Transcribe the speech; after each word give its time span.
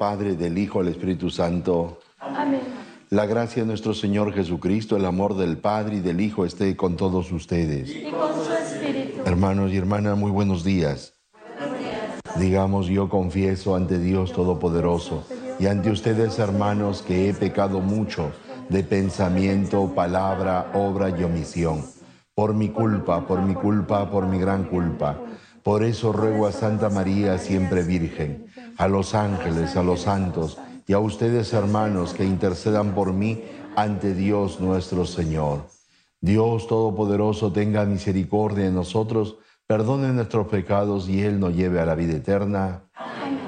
Padre, 0.00 0.34
del 0.34 0.56
Hijo, 0.56 0.82
del 0.82 0.94
Espíritu 0.94 1.28
Santo. 1.28 1.98
Amén. 2.20 2.62
La 3.10 3.26
gracia 3.26 3.64
de 3.64 3.66
nuestro 3.66 3.92
Señor 3.92 4.32
Jesucristo, 4.32 4.96
el 4.96 5.04
amor 5.04 5.36
del 5.36 5.58
Padre 5.58 5.96
y 5.96 6.00
del 6.00 6.22
Hijo 6.22 6.46
esté 6.46 6.74
con 6.74 6.96
todos 6.96 7.30
ustedes. 7.32 7.94
Y 7.94 8.04
con 8.04 8.32
su 8.42 8.50
espíritu. 8.50 9.20
Hermanos 9.26 9.72
y 9.72 9.76
hermanas, 9.76 10.16
muy 10.16 10.30
buenos 10.30 10.64
días. 10.64 11.12
Digamos, 12.36 12.86
yo 12.86 13.10
confieso 13.10 13.76
ante 13.76 13.98
Dios 13.98 14.32
Todopoderoso 14.32 15.26
y 15.58 15.66
ante 15.66 15.90
ustedes, 15.90 16.38
hermanos, 16.38 17.02
que 17.02 17.28
he 17.28 17.34
pecado 17.34 17.80
mucho 17.80 18.32
de 18.70 18.82
pensamiento, 18.82 19.94
palabra, 19.94 20.70
obra 20.72 21.10
y 21.10 21.24
omisión. 21.24 21.84
Por 22.34 22.54
mi 22.54 22.70
culpa, 22.70 23.26
por 23.26 23.42
mi 23.42 23.52
culpa, 23.52 24.10
por 24.10 24.26
mi 24.26 24.38
gran 24.38 24.64
culpa. 24.64 25.18
Por 25.62 25.84
eso 25.84 26.12
ruego 26.12 26.46
a 26.46 26.52
Santa 26.52 26.88
María, 26.88 27.36
siempre 27.38 27.82
Virgen, 27.82 28.46
a 28.78 28.88
los 28.88 29.14
ángeles, 29.14 29.76
a 29.76 29.82
los 29.82 30.02
santos 30.02 30.58
y 30.86 30.92
a 30.94 30.98
ustedes, 30.98 31.52
hermanos, 31.52 32.14
que 32.14 32.24
intercedan 32.24 32.94
por 32.94 33.12
mí 33.12 33.42
ante 33.76 34.14
Dios 34.14 34.60
nuestro 34.60 35.04
Señor. 35.04 35.66
Dios 36.20 36.66
Todopoderoso 36.66 37.52
tenga 37.52 37.84
misericordia 37.84 38.64
de 38.64 38.72
nosotros, 38.72 39.36
perdone 39.66 40.08
nuestros 40.12 40.48
pecados 40.48 41.08
y 41.08 41.22
Él 41.22 41.38
nos 41.40 41.54
lleve 41.54 41.80
a 41.80 41.86
la 41.86 41.94
vida 41.94 42.16
eterna. 42.16 42.84
Señor, 42.96 43.39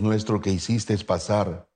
Nuestro 0.00 0.42
que 0.42 0.50
hiciste 0.50 0.96
pasar 0.98 1.68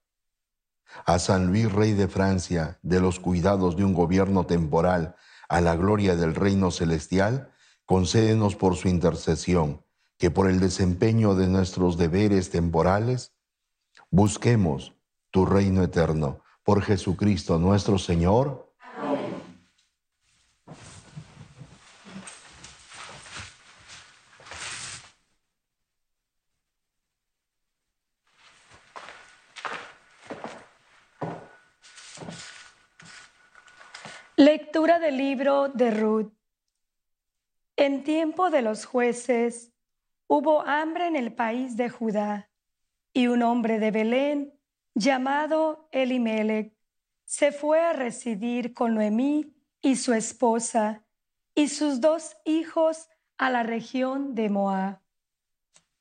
a 1.06 1.19
San 1.19 1.47
Luis, 1.47 1.73
rey 1.73 1.93
de 1.93 2.06
Francia, 2.06 2.78
de 2.83 3.00
los 3.00 3.19
cuidados 3.19 3.77
de 3.77 3.84
un 3.84 3.95
gobierno 3.95 4.45
temporal 4.45 5.17
a 5.49 5.61
la 5.62 5.77
gloria 5.77 6.15
del 6.15 6.34
reino 6.34 6.71
celestial, 6.71 7.50
concédenos 7.87 8.55
por 8.55 8.77
su 8.77 8.89
intercesión 8.89 9.84
que 10.19 10.31
por 10.31 10.49
el 10.49 10.61
desempeño 10.61 11.34
de 11.34 11.49
nuestros 11.49 11.97
deberes 11.97 12.50
temporales 12.50 13.33
busquemos 14.11 14.94
tu 15.31 15.47
reino 15.47 15.83
eterno. 15.83 16.43
Por 16.62 16.83
Jesucristo 16.83 17.59
nuestro 17.59 17.99
Señor. 17.99 18.72
Lectura 34.82 34.98
del 34.98 35.16
libro 35.16 35.69
de 35.69 35.93
Ruth. 35.93 36.32
En 37.76 38.03
tiempo 38.03 38.50
de 38.50 38.62
los 38.62 38.84
jueces 38.84 39.72
hubo 40.26 40.62
hambre 40.62 41.06
en 41.06 41.15
el 41.15 41.32
país 41.32 41.76
de 41.76 41.88
Judá, 41.88 42.50
y 43.12 43.28
un 43.28 43.44
hombre 43.44 43.78
de 43.78 43.93
Belén, 43.93 44.59
llamado 44.97 45.88
Elimelech, 45.93 46.76
se 47.25 47.53
fue 47.53 47.81
a 47.81 47.93
residir 47.93 48.75
con 48.75 48.97
Noemí 48.97 49.54
y 49.81 49.94
su 49.94 50.15
esposa 50.15 51.04
y 51.54 51.69
sus 51.69 52.00
dos 52.00 52.37
hijos 52.44 53.09
a 53.38 53.50
la 53.50 53.62
región 53.62 54.34
de 54.34 54.50
Moab. 54.50 54.99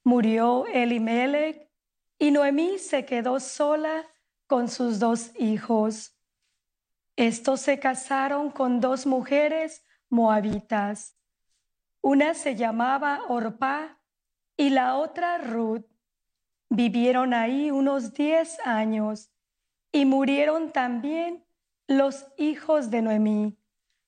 Murió 0.03 0.65
Elimelech 0.65 1.69
y 2.17 2.31
Noemí 2.31 2.79
se 2.79 3.05
quedó 3.05 3.39
sola 3.39 4.07
con 4.47 4.69
sus 4.69 4.97
dos 4.97 5.33
hijos. 5.37 6.17
Estos 7.21 7.61
se 7.61 7.77
casaron 7.77 8.49
con 8.49 8.81
dos 8.81 9.05
mujeres 9.05 9.85
moabitas. 10.09 11.15
Una 12.01 12.33
se 12.33 12.55
llamaba 12.55 13.25
Orpá 13.27 13.99
y 14.57 14.71
la 14.71 14.95
otra 14.95 15.37
Ruth. 15.37 15.85
Vivieron 16.69 17.35
ahí 17.35 17.69
unos 17.69 18.15
diez 18.15 18.57
años 18.65 19.29
y 19.91 20.05
murieron 20.05 20.71
también 20.71 21.45
los 21.85 22.25
hijos 22.39 22.89
de 22.89 23.03
Noemí, 23.03 23.55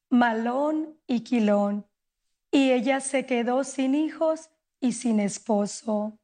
Malón 0.10 1.00
y 1.06 1.20
Quilón, 1.24 1.86
y 2.50 2.72
ella 2.72 3.00
se 3.00 3.28
quedó 3.28 3.64
sin 3.64 3.94
hijos 3.94 4.50
y 4.80 4.94
sin 4.94 5.20
esposo. 5.20 6.18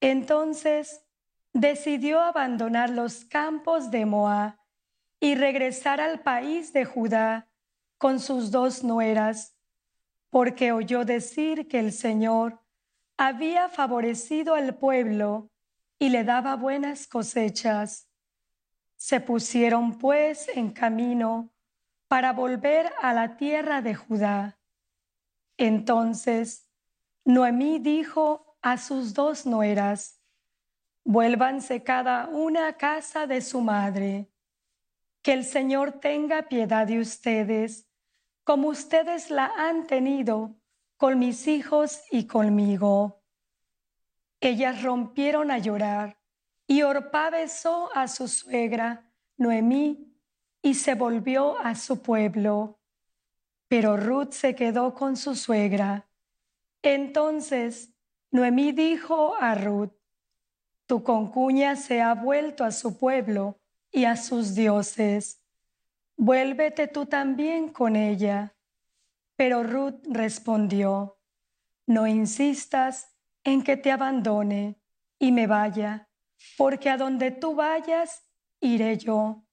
Entonces 0.00 1.04
decidió 1.52 2.20
abandonar 2.20 2.90
los 2.90 3.24
campos 3.24 3.90
de 3.90 4.06
Moab 4.06 4.59
y 5.20 5.34
regresar 5.34 6.00
al 6.00 6.20
país 6.20 6.72
de 6.72 6.84
Judá 6.86 7.46
con 7.98 8.18
sus 8.18 8.50
dos 8.50 8.82
nueras, 8.82 9.54
porque 10.30 10.72
oyó 10.72 11.04
decir 11.04 11.68
que 11.68 11.78
el 11.78 11.92
Señor 11.92 12.58
había 13.18 13.68
favorecido 13.68 14.54
al 14.54 14.74
pueblo 14.76 15.50
y 15.98 16.08
le 16.08 16.24
daba 16.24 16.56
buenas 16.56 17.06
cosechas. 17.06 18.08
Se 18.96 19.20
pusieron 19.20 19.98
pues 19.98 20.48
en 20.48 20.70
camino 20.70 21.52
para 22.08 22.32
volver 22.32 22.90
a 23.02 23.12
la 23.12 23.36
tierra 23.36 23.82
de 23.82 23.94
Judá. 23.94 24.58
Entonces 25.58 26.66
Noemí 27.26 27.78
dijo 27.78 28.56
a 28.62 28.78
sus 28.78 29.12
dos 29.12 29.44
nueras, 29.44 30.20
vuélvanse 31.04 31.82
cada 31.82 32.28
una 32.28 32.68
a 32.68 32.72
casa 32.78 33.26
de 33.26 33.42
su 33.42 33.60
madre. 33.60 34.30
Que 35.22 35.32
el 35.32 35.44
Señor 35.44 36.00
tenga 36.00 36.48
piedad 36.48 36.86
de 36.86 36.98
ustedes, 36.98 37.86
como 38.44 38.68
ustedes 38.68 39.30
la 39.30 39.52
han 39.56 39.86
tenido 39.86 40.56
con 40.96 41.18
mis 41.18 41.46
hijos 41.46 42.02
y 42.10 42.26
conmigo. 42.26 43.22
Ellas 44.40 44.82
rompieron 44.82 45.50
a 45.50 45.58
llorar 45.58 46.18
y 46.66 46.82
Orpá 46.82 47.30
besó 47.30 47.90
a 47.94 48.08
su 48.08 48.28
suegra, 48.28 49.12
Noemí, 49.36 50.14
y 50.62 50.74
se 50.74 50.94
volvió 50.94 51.58
a 51.58 51.74
su 51.74 52.02
pueblo. 52.02 52.80
Pero 53.68 53.96
Ruth 53.96 54.32
se 54.32 54.54
quedó 54.54 54.94
con 54.94 55.16
su 55.16 55.34
suegra. 55.34 56.08
Entonces 56.82 57.92
Noemí 58.30 58.72
dijo 58.72 59.34
a 59.38 59.54
Ruth, 59.54 59.92
tu 60.86 61.02
concuña 61.02 61.76
se 61.76 62.00
ha 62.00 62.14
vuelto 62.14 62.64
a 62.64 62.72
su 62.72 62.98
pueblo 62.98 63.59
y 63.92 64.04
a 64.04 64.16
sus 64.16 64.54
dioses. 64.54 65.40
Vuélvete 66.16 66.88
tú 66.88 67.06
también 67.06 67.68
con 67.68 67.96
ella. 67.96 68.54
Pero 69.36 69.62
Ruth 69.62 70.04
respondió, 70.04 71.18
no 71.86 72.06
insistas 72.06 73.16
en 73.42 73.62
que 73.62 73.76
te 73.76 73.90
abandone 73.90 74.78
y 75.18 75.32
me 75.32 75.46
vaya, 75.46 76.08
porque 76.58 76.90
a 76.90 76.98
donde 76.98 77.30
tú 77.30 77.54
vayas, 77.54 78.22
iré 78.60 78.98
yo. 78.98 79.44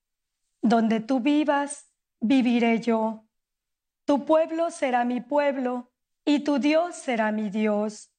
Donde 0.61 0.99
tú 0.99 1.21
vivas, 1.21 1.89
viviré 2.19 2.81
yo. 2.81 3.25
Tu 4.03 4.25
pueblo 4.25 4.71
será 4.71 5.05
mi 5.05 5.21
pueblo 5.21 5.91
y 6.25 6.39
tu 6.39 6.59
Dios 6.59 6.95
será 6.95 7.31
mi 7.31 7.49
Dios. 7.49 8.11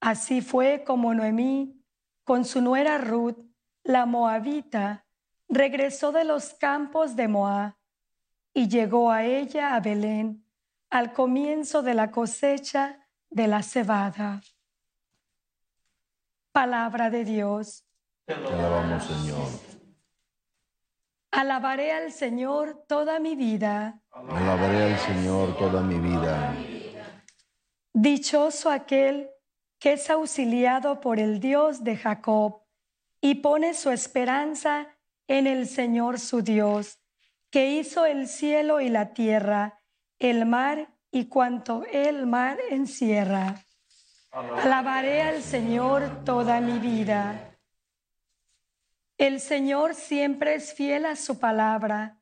Así 0.00 0.40
fue 0.40 0.84
como 0.84 1.12
Noemí, 1.14 1.84
con 2.24 2.44
su 2.44 2.60
nuera 2.60 2.98
Ruth, 2.98 3.38
la 3.82 4.06
moabita, 4.06 5.04
regresó 5.50 6.12
de 6.12 6.24
los 6.24 6.54
campos 6.54 7.16
de 7.16 7.28
Moab 7.28 7.74
y 8.54 8.68
llegó 8.68 9.10
a 9.10 9.24
ella 9.24 9.74
a 9.74 9.80
Belén 9.80 10.46
al 10.88 11.12
comienzo 11.12 11.82
de 11.82 11.94
la 11.94 12.10
cosecha 12.10 13.06
de 13.28 13.46
la 13.46 13.62
cebada. 13.62 14.40
Palabra 16.52 17.10
de 17.10 17.24
Dios. 17.24 17.84
Te 18.24 18.34
alabamos, 18.34 19.04
Señor. 19.04 19.48
Alabaré 21.32 21.92
al 21.92 22.12
Señor 22.12 22.84
toda 22.88 23.20
mi 23.20 23.36
vida. 23.36 24.02
Alabaré 24.10 24.94
al 24.94 24.98
Señor 24.98 25.56
toda 25.58 25.80
mi 25.80 25.98
vida. 25.98 26.54
Dichoso 27.92 28.70
aquel 28.70 29.30
que 29.78 29.92
es 29.92 30.10
auxiliado 30.10 31.00
por 31.00 31.20
el 31.20 31.38
Dios 31.38 31.84
de 31.84 31.96
Jacob 31.96 32.62
y 33.20 33.36
pone 33.36 33.74
su 33.74 33.90
esperanza 33.90 34.88
en 35.30 35.46
el 35.46 35.68
Señor 35.68 36.18
su 36.18 36.42
Dios, 36.42 36.98
que 37.50 37.70
hizo 37.70 38.04
el 38.04 38.26
cielo 38.26 38.80
y 38.80 38.88
la 38.88 39.14
tierra, 39.14 39.80
el 40.18 40.44
mar 40.44 40.92
y 41.12 41.26
cuanto 41.26 41.84
el 41.92 42.26
mar 42.26 42.58
encierra. 42.68 43.64
Alabaré 44.32 45.22
al 45.22 45.40
Señor 45.40 46.24
toda 46.24 46.60
mi 46.60 46.80
vida. 46.80 47.56
El 49.18 49.38
Señor 49.38 49.94
siempre 49.94 50.56
es 50.56 50.74
fiel 50.74 51.06
a 51.06 51.14
su 51.14 51.38
palabra 51.38 52.20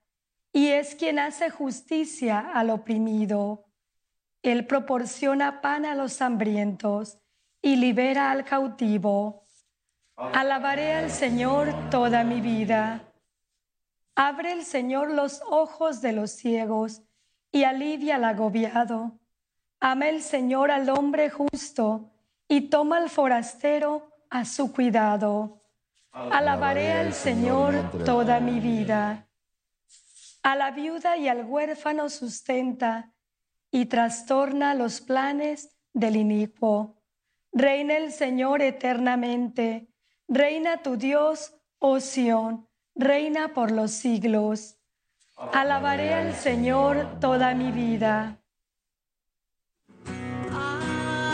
y 0.52 0.68
es 0.68 0.94
quien 0.94 1.18
hace 1.18 1.48
justicia 1.48 2.40
al 2.52 2.68
oprimido. 2.68 3.64
Él 4.42 4.66
proporciona 4.66 5.62
pan 5.62 5.86
a 5.86 5.94
los 5.94 6.20
hambrientos 6.20 7.16
y 7.62 7.76
libera 7.76 8.30
al 8.30 8.44
cautivo. 8.44 9.47
Alabaré 10.18 10.94
al 10.94 11.12
Señor 11.12 11.72
toda 11.90 12.24
mi 12.24 12.40
vida. 12.40 13.02
Abre 14.16 14.50
el 14.50 14.64
Señor 14.64 15.12
los 15.12 15.40
ojos 15.48 16.00
de 16.00 16.12
los 16.12 16.32
ciegos 16.32 17.02
y 17.52 17.62
alivia 17.62 18.16
al 18.16 18.24
agobiado. 18.24 19.12
Ama 19.78 20.08
el 20.08 20.22
Señor 20.22 20.72
al 20.72 20.88
hombre 20.90 21.30
justo 21.30 22.10
y 22.48 22.62
toma 22.62 22.96
al 22.96 23.10
forastero 23.10 24.10
a 24.28 24.44
su 24.44 24.72
cuidado. 24.72 25.62
Alabaré 26.10 26.90
al 26.90 27.14
Señor 27.14 28.04
toda 28.04 28.40
mi 28.40 28.58
vida. 28.58 29.28
A 30.42 30.56
la 30.56 30.72
viuda 30.72 31.16
y 31.16 31.28
al 31.28 31.44
huérfano 31.44 32.10
sustenta 32.10 33.12
y 33.70 33.86
trastorna 33.86 34.74
los 34.74 35.00
planes 35.00 35.78
del 35.92 36.16
inicuo. 36.16 36.96
Reina 37.52 37.96
el 37.96 38.10
Señor 38.10 38.62
eternamente. 38.62 39.86
Reina 40.30 40.82
tu 40.82 40.98
Dios, 40.98 41.54
oh 41.78 42.00
Sión. 42.00 42.68
Reina 42.94 43.54
por 43.54 43.70
los 43.70 43.92
siglos. 43.92 44.76
Alabaré 45.54 46.12
al 46.12 46.34
Señor 46.34 47.18
toda 47.18 47.54
mi 47.54 47.72
vida. 47.72 48.38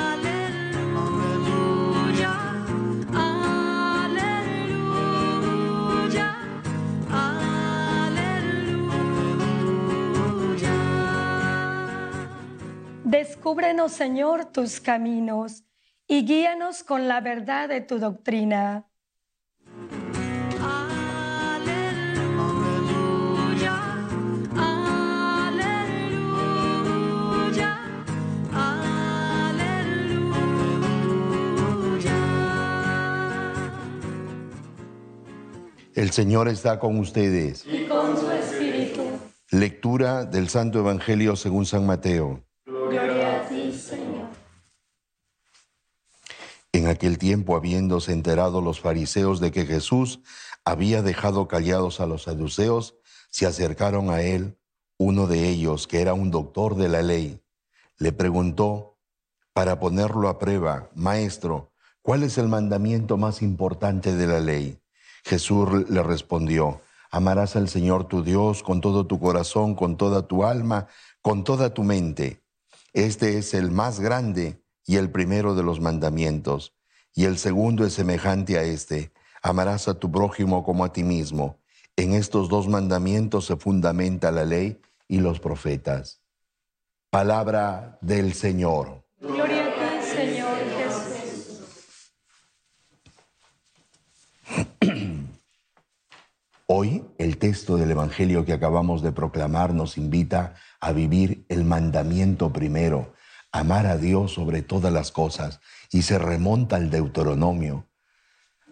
Aleluya, 0.06 0.73
aleluya, 3.17 4.37
aleluya. 7.11 8.14
Descúbrenos, 13.02 13.90
Señor, 13.90 14.44
tus 14.44 14.79
caminos 14.79 15.64
y 16.06 16.24
guíanos 16.26 16.82
con 16.82 17.08
la 17.08 17.20
verdad 17.20 17.68
de 17.68 17.80
tu 17.80 17.98
doctrina. 17.98 18.86
Aleluya, 21.64 22.14
aleluya, 24.56 25.78
aleluya. 28.52 29.94
El 35.94 36.10
Señor 36.10 36.48
está 36.48 36.78
con 36.78 36.98
ustedes. 36.98 37.64
Y 37.66 37.86
con 37.86 38.16
su 38.18 38.30
espíritu. 38.30 39.02
Lectura 39.50 40.25
del 40.25 40.49
Santo 40.49 40.80
Evangelio 40.80 41.37
según 41.37 41.64
San 41.64 41.87
Mateo. 41.87 42.44
Gloria 42.66 43.40
a 43.40 43.49
ti, 43.49 43.73
Señor. 43.73 44.14
En 46.75 46.88
aquel 46.88 47.19
tiempo, 47.19 47.54
habiéndose 47.54 48.11
enterado 48.11 48.61
los 48.61 48.81
fariseos 48.81 49.38
de 49.38 49.52
que 49.52 49.64
Jesús 49.64 50.19
había 50.64 51.02
dejado 51.02 51.47
callados 51.47 52.00
a 52.00 52.07
los 52.07 52.25
saduceos, 52.25 52.97
se 53.31 53.47
acercaron 53.47 54.11
a 54.11 54.23
él. 54.23 54.59
Uno 54.99 55.28
de 55.28 55.49
ellos, 55.49 55.87
que 55.87 56.00
era 56.00 56.14
un 56.14 56.33
doctor 56.33 56.75
de 56.75 56.88
la 56.88 57.02
ley, 57.02 57.40
le 57.97 58.11
preguntó, 58.11 58.99
para 59.52 59.78
ponerlo 59.78 60.28
a 60.28 60.40
prueba, 60.40 60.90
Maestro, 60.97 61.73
¿cuál 62.02 62.25
es 62.25 62.38
el 62.38 62.49
mandamiento 62.49 63.16
más 63.16 63.40
importante 63.40 64.16
de 64.16 64.26
la 64.26 64.40
ley? 64.40 64.81
Jesús 65.25 65.88
le 65.88 66.02
respondió, 66.02 66.81
amarás 67.09 67.54
al 67.54 67.69
Señor 67.69 68.09
tu 68.09 68.25
Dios 68.25 68.64
con 68.64 68.81
todo 68.81 69.07
tu 69.07 69.21
corazón, 69.21 69.76
con 69.76 69.97
toda 69.97 70.26
tu 70.26 70.43
alma, 70.43 70.88
con 71.23 71.45
toda 71.45 71.73
tu 71.73 71.85
mente. 71.85 72.43
Este 72.93 73.38
es 73.38 73.54
el 73.54 73.71
más 73.71 74.00
grande 74.00 74.63
y 74.87 74.97
el 74.97 75.11
primero 75.11 75.55
de 75.55 75.62
los 75.62 75.81
mandamientos. 75.81 76.75
Y 77.14 77.25
el 77.25 77.38
segundo 77.38 77.87
es 77.87 77.95
semejante 77.95 78.59
a 78.59 78.62
este, 78.62 79.12
amarás 79.43 79.88
a 79.88 79.99
tu 79.99 80.11
prójimo 80.11 80.64
como 80.64 80.85
a 80.85 80.93
ti 80.93 81.05
mismo. 81.05 81.59
En 81.97 82.12
estos 82.12 82.49
dos 82.49 82.67
mandamientos 82.69 83.47
se 83.47 83.57
fundamenta 83.57 84.33
la 84.33 84.45
ley 84.45 84.81
y 85.07 85.21
los 85.21 85.38
profetas. 85.38 86.21
Palabra 87.11 87.99
del 88.00 88.35
Señor. 88.35 89.05
Gloria 89.21 89.67
a 89.67 90.00
ti, 90.00 90.05
Señor 90.05 90.57
Jesús. 90.76 92.11
Hoy 96.67 97.05
el 97.19 97.38
texto 97.38 97.76
del 97.76 97.93
Evangelio 97.93 98.45
que 98.45 98.53
acabamos 98.53 99.03
de 99.03 99.12
proclamar 99.12 99.73
nos 99.73 99.97
invita 99.97 100.55
a 100.81 100.91
vivir 100.93 101.47
el 101.49 101.64
mandamiento 101.64 102.53
primero, 102.53 103.13
amar 103.54 103.87
a 103.87 103.96
Dios 103.96 104.32
sobre 104.32 104.62
todas 104.62 104.92
las 104.92 105.12
cosas, 105.12 105.61
y 105.92 106.02
se 106.02 106.18
remonta 106.18 106.75
al 106.75 106.90
Deuteronomio. 106.90 107.87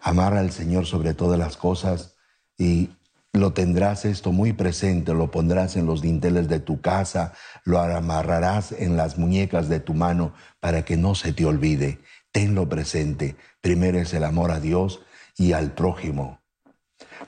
Amar 0.00 0.36
al 0.36 0.50
Señor 0.50 0.86
sobre 0.86 1.14
todas 1.14 1.38
las 1.38 1.56
cosas 1.56 2.16
y 2.58 2.90
lo 3.32 3.52
tendrás 3.52 4.04
esto 4.04 4.32
muy 4.32 4.52
presente, 4.52 5.14
lo 5.14 5.30
pondrás 5.30 5.76
en 5.76 5.86
los 5.86 6.02
dinteles 6.02 6.48
de 6.48 6.58
tu 6.58 6.80
casa, 6.80 7.32
lo 7.64 7.78
amarrarás 7.78 8.72
en 8.72 8.96
las 8.96 9.18
muñecas 9.18 9.68
de 9.68 9.78
tu 9.78 9.94
mano 9.94 10.34
para 10.58 10.84
que 10.84 10.96
no 10.96 11.14
se 11.14 11.32
te 11.32 11.46
olvide. 11.46 12.00
Tenlo 12.32 12.68
presente. 12.68 13.36
Primero 13.60 14.00
es 14.00 14.12
el 14.14 14.24
amor 14.24 14.50
a 14.50 14.58
Dios 14.58 15.00
y 15.36 15.52
al 15.52 15.70
prójimo. 15.70 16.40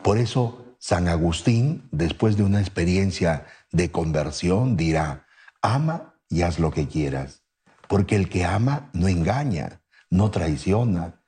Por 0.02 0.18
eso 0.18 0.74
San 0.80 1.06
Agustín, 1.06 1.88
después 1.92 2.36
de 2.36 2.42
una 2.42 2.58
experiencia 2.58 3.46
de 3.70 3.92
conversión, 3.92 4.76
dirá, 4.76 5.26
ama 5.62 6.16
y 6.28 6.42
haz 6.42 6.58
lo 6.58 6.72
que 6.72 6.88
quieras, 6.88 7.43
porque 7.88 8.16
el 8.16 8.28
que 8.28 8.44
ama 8.44 8.90
no 8.92 9.08
engaña, 9.08 9.80
no 10.10 10.30
traiciona, 10.30 11.20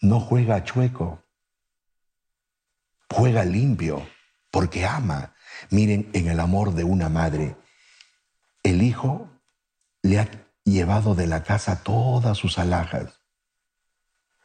no 0.00 0.20
juega 0.20 0.64
chueco, 0.64 1.24
juega 3.10 3.44
limpio, 3.44 4.06
porque 4.50 4.86
ama. 4.86 5.34
Miren, 5.70 6.10
en 6.12 6.28
el 6.28 6.40
amor 6.40 6.74
de 6.74 6.84
una 6.84 7.08
madre, 7.08 7.56
el 8.62 8.82
hijo 8.82 9.30
le 10.02 10.20
ha 10.20 10.28
llevado 10.64 11.14
de 11.14 11.26
la 11.26 11.42
casa 11.42 11.82
todas 11.82 12.36
sus 12.36 12.58
alhajas, 12.58 13.20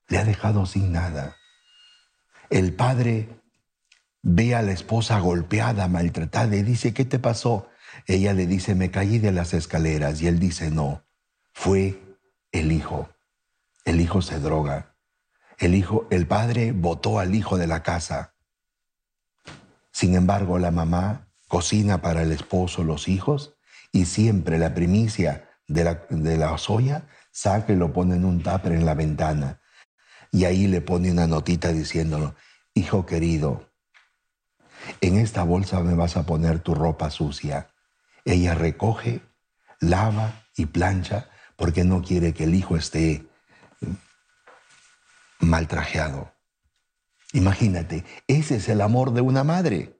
le 0.07 0.17
ha 0.17 0.23
dejado 0.23 0.65
sin 0.65 0.91
nada. 0.91 1.35
El 2.49 2.73
padre 2.73 3.41
ve 4.21 4.55
a 4.55 4.61
la 4.61 4.71
esposa 4.71 5.19
golpeada, 5.19 5.87
maltratada 5.87 6.55
y 6.55 6.63
dice, 6.63 6.93
¿qué 6.93 7.05
te 7.05 7.19
pasó? 7.19 7.69
Ella 8.05 8.33
le 8.33 8.47
dice, 8.47 8.75
me 8.75 8.91
caí 8.91 9.19
de 9.19 9.31
las 9.31 9.53
escaleras 9.53 10.21
y 10.21 10.27
él 10.27 10.39
dice, 10.39 10.71
no, 10.71 11.03
fue 11.59 12.01
el 12.53 12.71
hijo. 12.71 13.09
El 13.83 13.99
hijo 13.99 14.21
se 14.21 14.39
droga. 14.39 14.95
El 15.57 15.75
hijo, 15.75 16.07
el 16.09 16.25
padre 16.25 16.71
botó 16.71 17.19
al 17.19 17.35
hijo 17.35 17.57
de 17.57 17.67
la 17.67 17.83
casa. 17.83 18.33
Sin 19.91 20.15
embargo, 20.15 20.57
la 20.57 20.71
mamá 20.71 21.27
cocina 21.49 22.01
para 22.01 22.21
el 22.21 22.31
esposo, 22.31 22.85
los 22.85 23.09
hijos, 23.09 23.57
y 23.91 24.05
siempre 24.05 24.57
la 24.57 24.73
primicia 24.73 25.49
de 25.67 25.83
la, 25.83 26.05
de 26.09 26.37
la 26.37 26.57
soya 26.57 27.09
saca 27.33 27.73
y 27.73 27.75
lo 27.75 27.91
pone 27.91 28.15
en 28.15 28.23
un 28.23 28.41
tupper 28.41 28.71
en 28.71 28.85
la 28.85 28.93
ventana. 28.93 29.59
Y 30.31 30.45
ahí 30.45 30.65
le 30.65 30.79
pone 30.79 31.11
una 31.11 31.27
notita 31.27 31.73
diciéndolo, 31.73 32.35
hijo 32.73 33.05
querido, 33.05 33.69
en 35.01 35.17
esta 35.17 35.43
bolsa 35.43 35.81
me 35.81 35.93
vas 35.93 36.15
a 36.15 36.25
poner 36.25 36.59
tu 36.59 36.73
ropa 36.73 37.09
sucia. 37.09 37.71
Ella 38.23 38.55
recoge, 38.55 39.21
lava 39.81 40.45
y 40.55 40.65
plancha 40.67 41.29
porque 41.59 41.83
no 41.83 42.01
quiere 42.01 42.33
que 42.33 42.45
el 42.45 42.55
hijo 42.55 42.77
esté 42.77 43.27
mal 45.39 45.67
trajeado. 45.67 46.33
Imagínate, 47.33 48.05
ese 48.27 48.55
es 48.55 48.69
el 48.69 48.81
amor 48.81 49.13
de 49.13 49.21
una 49.21 49.43
madre. 49.43 49.99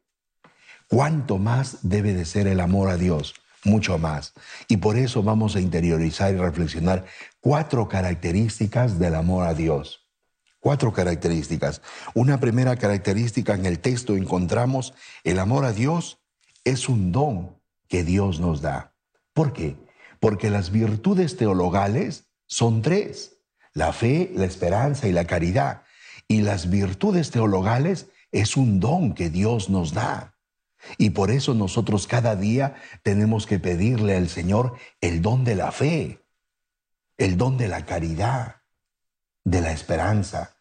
¿Cuánto 0.87 1.37
más 1.37 1.79
debe 1.83 2.13
de 2.13 2.25
ser 2.25 2.47
el 2.47 2.61
amor 2.61 2.89
a 2.89 2.97
Dios? 2.97 3.35
Mucho 3.65 3.97
más. 3.99 4.33
Y 4.69 4.77
por 4.77 4.97
eso 4.97 5.21
vamos 5.21 5.55
a 5.55 5.59
interiorizar 5.59 6.33
y 6.33 6.37
reflexionar 6.37 7.05
cuatro 7.41 7.89
características 7.89 8.97
del 8.97 9.13
amor 9.13 9.45
a 9.45 9.53
Dios. 9.53 10.07
Cuatro 10.61 10.93
características. 10.93 11.81
Una 12.13 12.39
primera 12.39 12.77
característica 12.77 13.53
en 13.53 13.65
el 13.65 13.79
texto 13.79 14.15
encontramos 14.15 14.93
el 15.25 15.39
amor 15.39 15.65
a 15.65 15.73
Dios 15.73 16.19
es 16.63 16.89
un 16.89 17.11
don 17.11 17.61
que 17.87 18.03
Dios 18.03 18.39
nos 18.39 18.61
da. 18.61 18.93
¿Por 19.33 19.53
qué? 19.53 19.88
Porque 20.19 20.49
las 20.49 20.71
virtudes 20.71 21.37
teologales 21.37 22.25
son 22.45 22.81
tres. 22.81 23.37
La 23.73 23.93
fe, 23.93 24.31
la 24.35 24.45
esperanza 24.45 25.07
y 25.07 25.11
la 25.11 25.25
caridad. 25.25 25.83
Y 26.27 26.41
las 26.41 26.69
virtudes 26.69 27.31
teologales 27.31 28.07
es 28.31 28.57
un 28.57 28.79
don 28.79 29.13
que 29.13 29.29
Dios 29.29 29.69
nos 29.69 29.93
da. 29.93 30.35
Y 30.97 31.11
por 31.11 31.31
eso 31.31 31.53
nosotros 31.53 32.07
cada 32.07 32.35
día 32.35 32.75
tenemos 33.03 33.45
que 33.45 33.59
pedirle 33.59 34.15
al 34.15 34.29
Señor 34.29 34.77
el 35.01 35.21
don 35.21 35.43
de 35.43 35.55
la 35.55 35.71
fe, 35.71 36.25
el 37.17 37.37
don 37.37 37.57
de 37.57 37.67
la 37.67 37.85
caridad, 37.85 38.61
de 39.43 39.61
la 39.61 39.71
esperanza, 39.71 40.55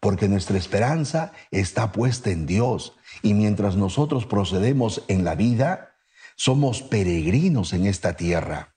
porque 0.00 0.28
nuestra 0.28 0.58
esperanza 0.58 1.32
está 1.50 1.92
puesta 1.92 2.30
en 2.30 2.46
Dios 2.46 2.96
y 3.22 3.34
mientras 3.34 3.76
nosotros 3.76 4.26
procedemos 4.26 5.04
en 5.08 5.24
la 5.24 5.34
vida, 5.34 5.94
somos 6.36 6.82
peregrinos 6.82 7.72
en 7.72 7.86
esta 7.86 8.14
tierra. 8.14 8.74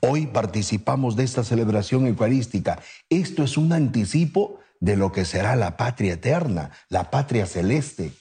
Hoy 0.00 0.26
participamos 0.26 1.16
de 1.16 1.24
esta 1.24 1.44
celebración 1.44 2.06
eucarística. 2.06 2.80
Esto 3.08 3.42
es 3.44 3.56
un 3.56 3.72
anticipo 3.72 4.60
de 4.80 4.96
lo 4.96 5.12
que 5.12 5.24
será 5.24 5.56
la 5.56 5.76
patria 5.76 6.14
eterna, 6.14 6.70
la 6.88 7.10
patria 7.10 7.46
celeste. 7.46 8.12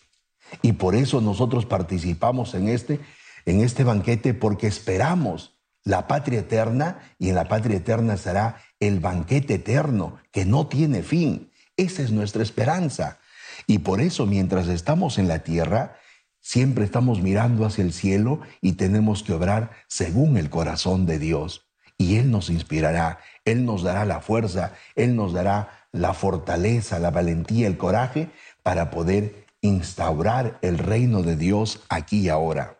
Y 0.61 0.73
por 0.73 0.95
eso 0.95 1.21
nosotros 1.21 1.65
participamos 1.65 2.53
en 2.53 2.69
este, 2.69 2.99
en 3.45 3.61
este 3.61 3.83
banquete 3.83 4.33
porque 4.33 4.67
esperamos 4.67 5.57
la 5.83 6.07
patria 6.07 6.39
eterna 6.39 6.99
y 7.19 7.29
en 7.29 7.35
la 7.35 7.47
patria 7.47 7.77
eterna 7.77 8.17
será 8.17 8.57
el 8.79 8.99
banquete 8.99 9.55
eterno 9.55 10.17
que 10.31 10.45
no 10.45 10.67
tiene 10.67 11.03
fin. 11.03 11.51
Esa 11.75 12.03
es 12.03 12.11
nuestra 12.11 12.43
esperanza. 12.43 13.19
Y 13.67 13.79
por 13.79 14.01
eso 14.01 14.25
mientras 14.25 14.67
estamos 14.67 15.17
en 15.17 15.27
la 15.27 15.39
tierra, 15.39 15.97
siempre 16.43 16.83
estamos 16.83 17.21
mirando 17.21 17.65
hacia 17.65 17.83
el 17.83 17.93
cielo 17.93 18.41
y 18.61 18.73
tenemos 18.73 19.23
que 19.23 19.33
obrar 19.33 19.71
según 19.87 20.37
el 20.37 20.51
corazón 20.51 21.07
de 21.07 21.17
Dios. 21.17 21.65
Y 21.97 22.17
Él 22.17 22.29
nos 22.29 22.49
inspirará, 22.49 23.19
Él 23.45 23.65
nos 23.65 23.81
dará 23.81 24.05
la 24.05 24.19
fuerza, 24.19 24.73
Él 24.95 25.15
nos 25.15 25.33
dará 25.33 25.87
la 25.91 26.13
fortaleza, 26.13 26.99
la 26.99 27.11
valentía, 27.11 27.65
el 27.65 27.77
coraje 27.77 28.29
para 28.61 28.91
poder 28.91 29.47
instaurar 29.61 30.59
el 30.61 30.77
reino 30.77 31.23
de 31.23 31.37
Dios 31.37 31.81
aquí 31.87 32.21
y 32.21 32.29
ahora. 32.29 32.79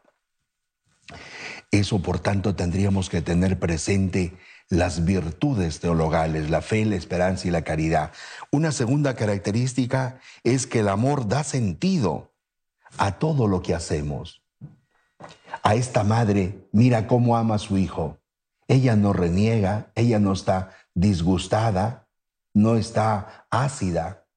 Eso, 1.72 2.02
por 2.02 2.20
tanto, 2.20 2.56
tendríamos 2.56 3.10
que 3.10 3.22
tener 3.22 3.60
presente 3.60 4.38
las 4.68 5.06
virtudes 5.06 5.80
teologales, 5.80 6.50
la 6.50 6.62
fe, 6.62 6.86
la 6.86 6.96
esperanza 6.96 7.48
y 7.48 7.52
la 7.52 7.64
caridad. 7.64 8.12
Una 8.52 8.72
segunda 8.72 9.16
característica 9.16 10.20
es 10.44 10.68
que 10.68 10.80
el 10.80 10.90
amor 10.90 11.28
da 11.28 11.44
sentido 11.44 12.33
a 12.98 13.20
todo 13.20 13.48
lo 13.48 13.62
que 13.62 13.74
hacemos. 13.74 14.44
A 15.62 15.76
esta 15.76 16.04
madre, 16.04 16.68
mira 16.72 17.08
cómo 17.08 17.38
ama 17.38 17.56
a 17.56 17.60
su 17.60 17.78
hijo. 17.78 18.20
Ella 18.68 18.96
no 18.96 19.14
reniega, 19.14 19.92
ella 19.96 20.20
no 20.20 20.34
está 20.34 20.72
disgustada, 20.94 22.08
no 22.54 22.76
está 22.76 23.48
ácida, 23.50 24.28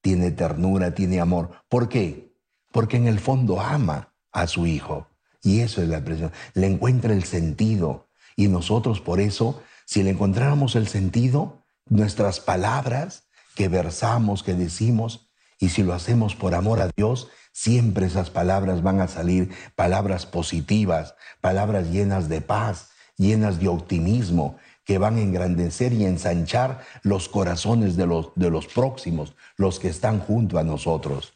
tiene 0.00 0.30
ternura, 0.30 0.94
tiene 0.94 1.20
amor. 1.20 1.50
¿Por 1.68 1.88
qué? 1.88 2.34
Porque 2.72 2.96
en 2.96 3.06
el 3.06 3.18
fondo 3.18 3.60
ama 3.60 4.14
a 4.32 4.46
su 4.46 4.66
hijo. 4.66 5.08
Y 5.42 5.60
eso 5.60 5.82
es 5.82 5.88
la 5.88 5.98
expresión. 5.98 6.32
Le 6.54 6.66
encuentra 6.66 7.12
el 7.12 7.24
sentido. 7.24 8.08
Y 8.36 8.48
nosotros 8.48 9.00
por 9.00 9.20
eso, 9.20 9.62
si 9.84 10.02
le 10.02 10.10
encontráramos 10.10 10.76
el 10.76 10.88
sentido, 10.88 11.62
nuestras 11.88 12.40
palabras 12.40 13.24
que 13.54 13.68
versamos, 13.68 14.42
que 14.42 14.54
decimos, 14.54 15.25
y 15.58 15.70
si 15.70 15.82
lo 15.82 15.94
hacemos 15.94 16.34
por 16.34 16.54
amor 16.54 16.80
a 16.80 16.90
Dios, 16.96 17.28
siempre 17.52 18.06
esas 18.06 18.30
palabras 18.30 18.82
van 18.82 19.00
a 19.00 19.08
salir 19.08 19.50
palabras 19.74 20.26
positivas, 20.26 21.14
palabras 21.40 21.90
llenas 21.90 22.28
de 22.28 22.40
paz, 22.40 22.90
llenas 23.16 23.58
de 23.58 23.68
optimismo, 23.68 24.56
que 24.84 24.98
van 24.98 25.16
a 25.16 25.20
engrandecer 25.20 25.92
y 25.92 26.04
ensanchar 26.04 26.80
los 27.02 27.28
corazones 27.28 27.96
de 27.96 28.06
los, 28.06 28.30
de 28.36 28.50
los 28.50 28.66
próximos, 28.66 29.34
los 29.56 29.80
que 29.80 29.88
están 29.88 30.20
junto 30.20 30.58
a 30.58 30.64
nosotros. 30.64 31.34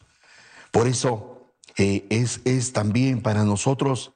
Por 0.70 0.86
eso 0.86 1.48
eh, 1.76 2.06
es, 2.10 2.40
es 2.44 2.72
también 2.72 3.22
para 3.22 3.44
nosotros 3.44 4.12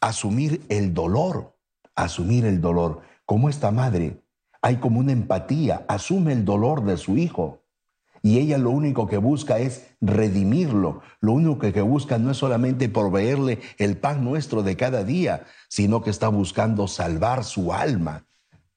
asumir 0.00 0.62
el 0.68 0.94
dolor, 0.94 1.54
asumir 1.94 2.44
el 2.44 2.60
dolor. 2.60 3.02
Como 3.24 3.48
esta 3.48 3.70
madre, 3.70 4.20
hay 4.60 4.76
como 4.76 4.98
una 4.98 5.12
empatía, 5.12 5.84
asume 5.88 6.32
el 6.32 6.44
dolor 6.44 6.84
de 6.84 6.96
su 6.96 7.16
hijo. 7.16 7.61
Y 8.22 8.38
ella 8.38 8.56
lo 8.56 8.70
único 8.70 9.08
que 9.08 9.18
busca 9.18 9.58
es 9.58 9.88
redimirlo. 10.00 11.02
Lo 11.20 11.32
único 11.32 11.58
que 11.58 11.80
busca 11.82 12.18
no 12.18 12.30
es 12.30 12.36
solamente 12.36 12.88
proveerle 12.88 13.60
el 13.78 13.96
pan 13.96 14.24
nuestro 14.24 14.62
de 14.62 14.76
cada 14.76 15.02
día, 15.02 15.44
sino 15.68 16.02
que 16.02 16.10
está 16.10 16.28
buscando 16.28 16.86
salvar 16.86 17.42
su 17.42 17.72
alma, 17.72 18.26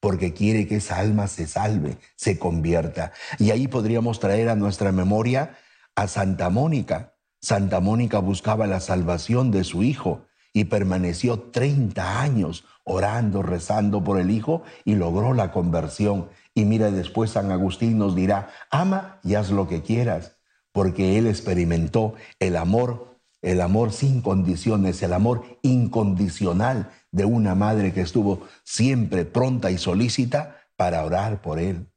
porque 0.00 0.32
quiere 0.32 0.66
que 0.66 0.76
esa 0.76 0.98
alma 0.98 1.28
se 1.28 1.46
salve, 1.46 1.98
se 2.16 2.38
convierta. 2.40 3.12
Y 3.38 3.52
ahí 3.52 3.68
podríamos 3.68 4.18
traer 4.18 4.48
a 4.48 4.56
nuestra 4.56 4.90
memoria 4.90 5.56
a 5.94 6.08
Santa 6.08 6.50
Mónica. 6.50 7.14
Santa 7.40 7.78
Mónica 7.78 8.18
buscaba 8.18 8.66
la 8.66 8.80
salvación 8.80 9.52
de 9.52 9.62
su 9.62 9.84
hijo 9.84 10.26
y 10.52 10.64
permaneció 10.64 11.38
30 11.38 12.20
años 12.20 12.64
orando, 12.82 13.42
rezando 13.42 14.02
por 14.02 14.18
el 14.18 14.30
hijo 14.30 14.62
y 14.84 14.94
logró 14.94 15.34
la 15.34 15.52
conversión. 15.52 16.30
Y 16.56 16.64
mira, 16.64 16.90
después 16.90 17.32
San 17.32 17.52
Agustín 17.52 17.98
nos 17.98 18.16
dirá, 18.16 18.48
ama 18.70 19.20
y 19.22 19.34
haz 19.34 19.50
lo 19.50 19.68
que 19.68 19.82
quieras, 19.82 20.38
porque 20.72 21.18
él 21.18 21.26
experimentó 21.26 22.14
el 22.40 22.56
amor, 22.56 23.20
el 23.42 23.60
amor 23.60 23.92
sin 23.92 24.22
condiciones, 24.22 25.02
el 25.02 25.12
amor 25.12 25.44
incondicional 25.60 26.90
de 27.10 27.26
una 27.26 27.54
madre 27.54 27.92
que 27.92 28.00
estuvo 28.00 28.48
siempre 28.64 29.26
pronta 29.26 29.70
y 29.70 29.76
solícita 29.76 30.62
para 30.76 31.04
orar 31.04 31.42
por 31.42 31.58
él. 31.58 31.90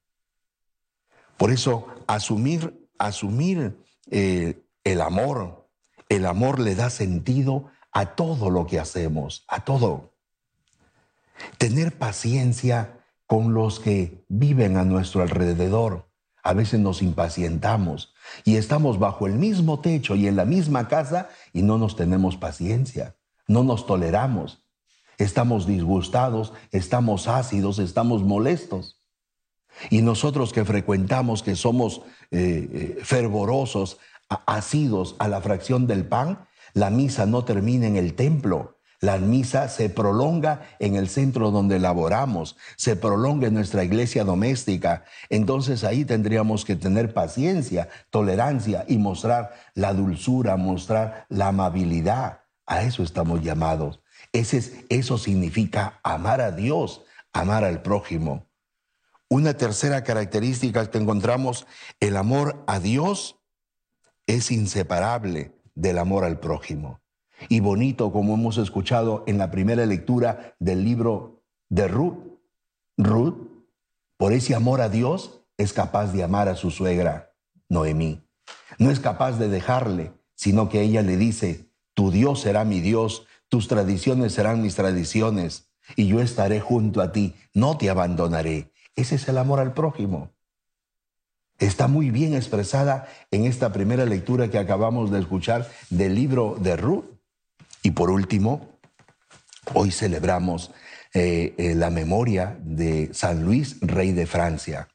Por 1.37 1.51
eso, 1.51 1.87
asumir, 2.05 2.85
asumir 2.97 3.77
eh, 4.11 4.61
el 4.83 4.99
amor, 4.99 5.69
el 6.09 6.25
amor 6.25 6.59
le 6.59 6.75
da 6.75 6.89
sentido 6.89 7.71
a 7.93 8.07
todo 8.07 8.49
lo 8.49 8.67
que 8.67 8.77
hacemos, 8.77 9.45
a 9.47 9.63
todo. 9.63 10.15
Tener 11.57 11.97
paciencia 11.97 12.98
con 13.29 13.53
los 13.53 13.79
que 13.79 14.25
viven 14.27 14.75
a 14.75 14.85
nuestro 14.85 15.21
alrededor. 15.21 16.09
A 16.41 16.53
veces 16.53 16.79
nos 16.79 17.03
impacientamos 17.03 18.11
y 18.43 18.55
estamos 18.55 18.97
bajo 18.97 19.27
el 19.27 19.33
mismo 19.33 19.81
techo 19.81 20.15
y 20.15 20.25
en 20.25 20.35
la 20.35 20.45
misma 20.45 20.87
casa 20.87 21.29
y 21.53 21.61
no 21.61 21.77
nos 21.77 21.95
tenemos 21.95 22.37
paciencia, 22.37 23.17
no 23.47 23.63
nos 23.63 23.85
toleramos. 23.85 24.65
Estamos 25.19 25.67
disgustados, 25.67 26.53
estamos 26.71 27.27
ácidos, 27.27 27.77
estamos 27.77 28.23
molestos. 28.23 29.03
Y 29.91 30.01
nosotros 30.01 30.51
que 30.51 30.65
frecuentamos, 30.65 31.43
que 31.43 31.55
somos 31.55 32.01
eh, 32.31 32.97
eh, 32.97 32.97
fervorosos, 33.03 33.99
asidos 34.47 35.15
a 35.19 35.27
la 35.27 35.39
fracción 35.39 35.85
del 35.85 36.07
pan, 36.07 36.47
la 36.73 36.89
misa 36.89 37.27
no 37.27 37.45
termina 37.45 37.85
en 37.85 37.95
el 37.95 38.15
templo. 38.15 38.78
La 39.01 39.17
misa 39.17 39.69
se 39.69 39.89
prolonga 39.89 40.67
en 40.79 40.95
el 40.95 41.07
centro 41.07 41.51
donde 41.51 41.79
laboramos, 41.79 42.57
se 42.75 42.97
prolonga 42.97 43.47
en 43.47 43.53
nuestra 43.53 43.83
iglesia 43.83 44.25
doméstica. 44.25 45.05
Entonces 45.29 45.85
ahí 45.85 46.03
tendríamos 46.03 46.65
que 46.65 46.75
tener 46.75 47.13
paciencia, 47.13 47.87
tolerancia 48.09 48.83
y 48.89 48.97
mostrar 48.97 49.53
la 49.73 49.93
dulzura, 49.93 50.57
mostrar 50.57 51.25
la 51.29 51.47
amabilidad. 51.47 52.41
A 52.65 52.83
eso 52.83 53.01
estamos 53.01 53.41
llamados. 53.41 54.01
Eso 54.33 55.17
significa 55.17 55.99
amar 56.03 56.41
a 56.41 56.51
Dios, 56.51 57.03
amar 57.31 57.63
al 57.63 57.81
prójimo. 57.81 58.47
Una 59.29 59.53
tercera 59.55 60.03
característica 60.03 60.89
que 60.91 60.97
encontramos, 60.97 61.67
el 61.99 62.17
amor 62.17 62.63
a 62.67 62.79
Dios 62.79 63.39
es 64.27 64.51
inseparable 64.51 65.55
del 65.73 65.99
amor 65.99 66.25
al 66.25 66.39
prójimo. 66.39 66.99
Y 67.47 67.61
bonito, 67.61 68.11
como 68.11 68.33
hemos 68.33 68.57
escuchado 68.57 69.23
en 69.27 69.37
la 69.37 69.49
primera 69.51 69.85
lectura 69.85 70.55
del 70.59 70.83
libro 70.83 71.43
de 71.69 71.87
Ruth. 71.87 72.17
Ruth, 72.97 73.47
por 74.17 74.33
ese 74.33 74.55
amor 74.55 74.81
a 74.81 74.89
Dios, 74.89 75.41
es 75.57 75.73
capaz 75.73 76.11
de 76.11 76.23
amar 76.23 76.49
a 76.49 76.55
su 76.55 76.71
suegra, 76.71 77.33
Noemí. 77.69 78.21
No 78.77 78.91
es 78.91 78.99
capaz 78.99 79.39
de 79.39 79.47
dejarle, 79.47 80.11
sino 80.35 80.69
que 80.69 80.81
ella 80.81 81.01
le 81.01 81.17
dice, 81.17 81.69
tu 81.93 82.11
Dios 82.11 82.41
será 82.41 82.65
mi 82.65 82.81
Dios, 82.81 83.25
tus 83.47 83.67
tradiciones 83.67 84.33
serán 84.33 84.61
mis 84.61 84.75
tradiciones, 84.75 85.69
y 85.95 86.07
yo 86.07 86.21
estaré 86.21 86.59
junto 86.59 87.01
a 87.01 87.11
ti, 87.11 87.35
no 87.53 87.77
te 87.77 87.89
abandonaré. 87.89 88.71
Ese 88.95 89.15
es 89.15 89.27
el 89.27 89.37
amor 89.37 89.59
al 89.59 89.73
prójimo. 89.73 90.31
Está 91.57 91.87
muy 91.89 92.09
bien 92.09 92.33
expresada 92.33 93.07
en 93.31 93.45
esta 93.45 93.73
primera 93.73 94.05
lectura 94.05 94.49
que 94.49 94.57
acabamos 94.57 95.11
de 95.11 95.19
escuchar 95.19 95.69
del 95.89 96.15
libro 96.15 96.55
de 96.59 96.77
Ruth. 96.77 97.05
Y 97.89 97.91
por 97.91 98.11
último, 98.11 98.77
hoy 99.73 99.89
celebramos 99.89 100.69
eh, 101.15 101.55
eh, 101.57 101.73
la 101.73 101.89
memoria 101.89 102.55
de 102.61 103.09
San 103.15 103.43
Luis, 103.43 103.77
rey 103.81 104.11
de 104.11 104.27
Francia. 104.27 104.89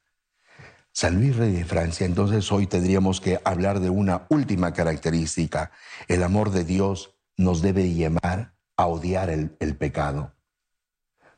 San 0.93 1.17
Luis, 1.17 1.35
rey 1.35 1.51
de 1.51 1.65
Francia, 1.65 2.07
entonces 2.07 2.53
hoy 2.53 2.69
tendríamos 2.69 3.21
que 3.21 3.41
hablar 3.45 3.81
de 3.81 3.91
una 3.91 4.27
última 4.29 4.73
característica. 4.73 5.73
El 6.07 6.23
amor 6.23 6.53
de 6.53 6.63
Dios 6.63 7.17
nos 7.37 7.63
debe 7.63 7.93
llamar 7.93 8.55
a 8.77 8.87
odiar 8.87 9.29
el, 9.29 9.57
el 9.59 9.77
pecado. 9.77 10.33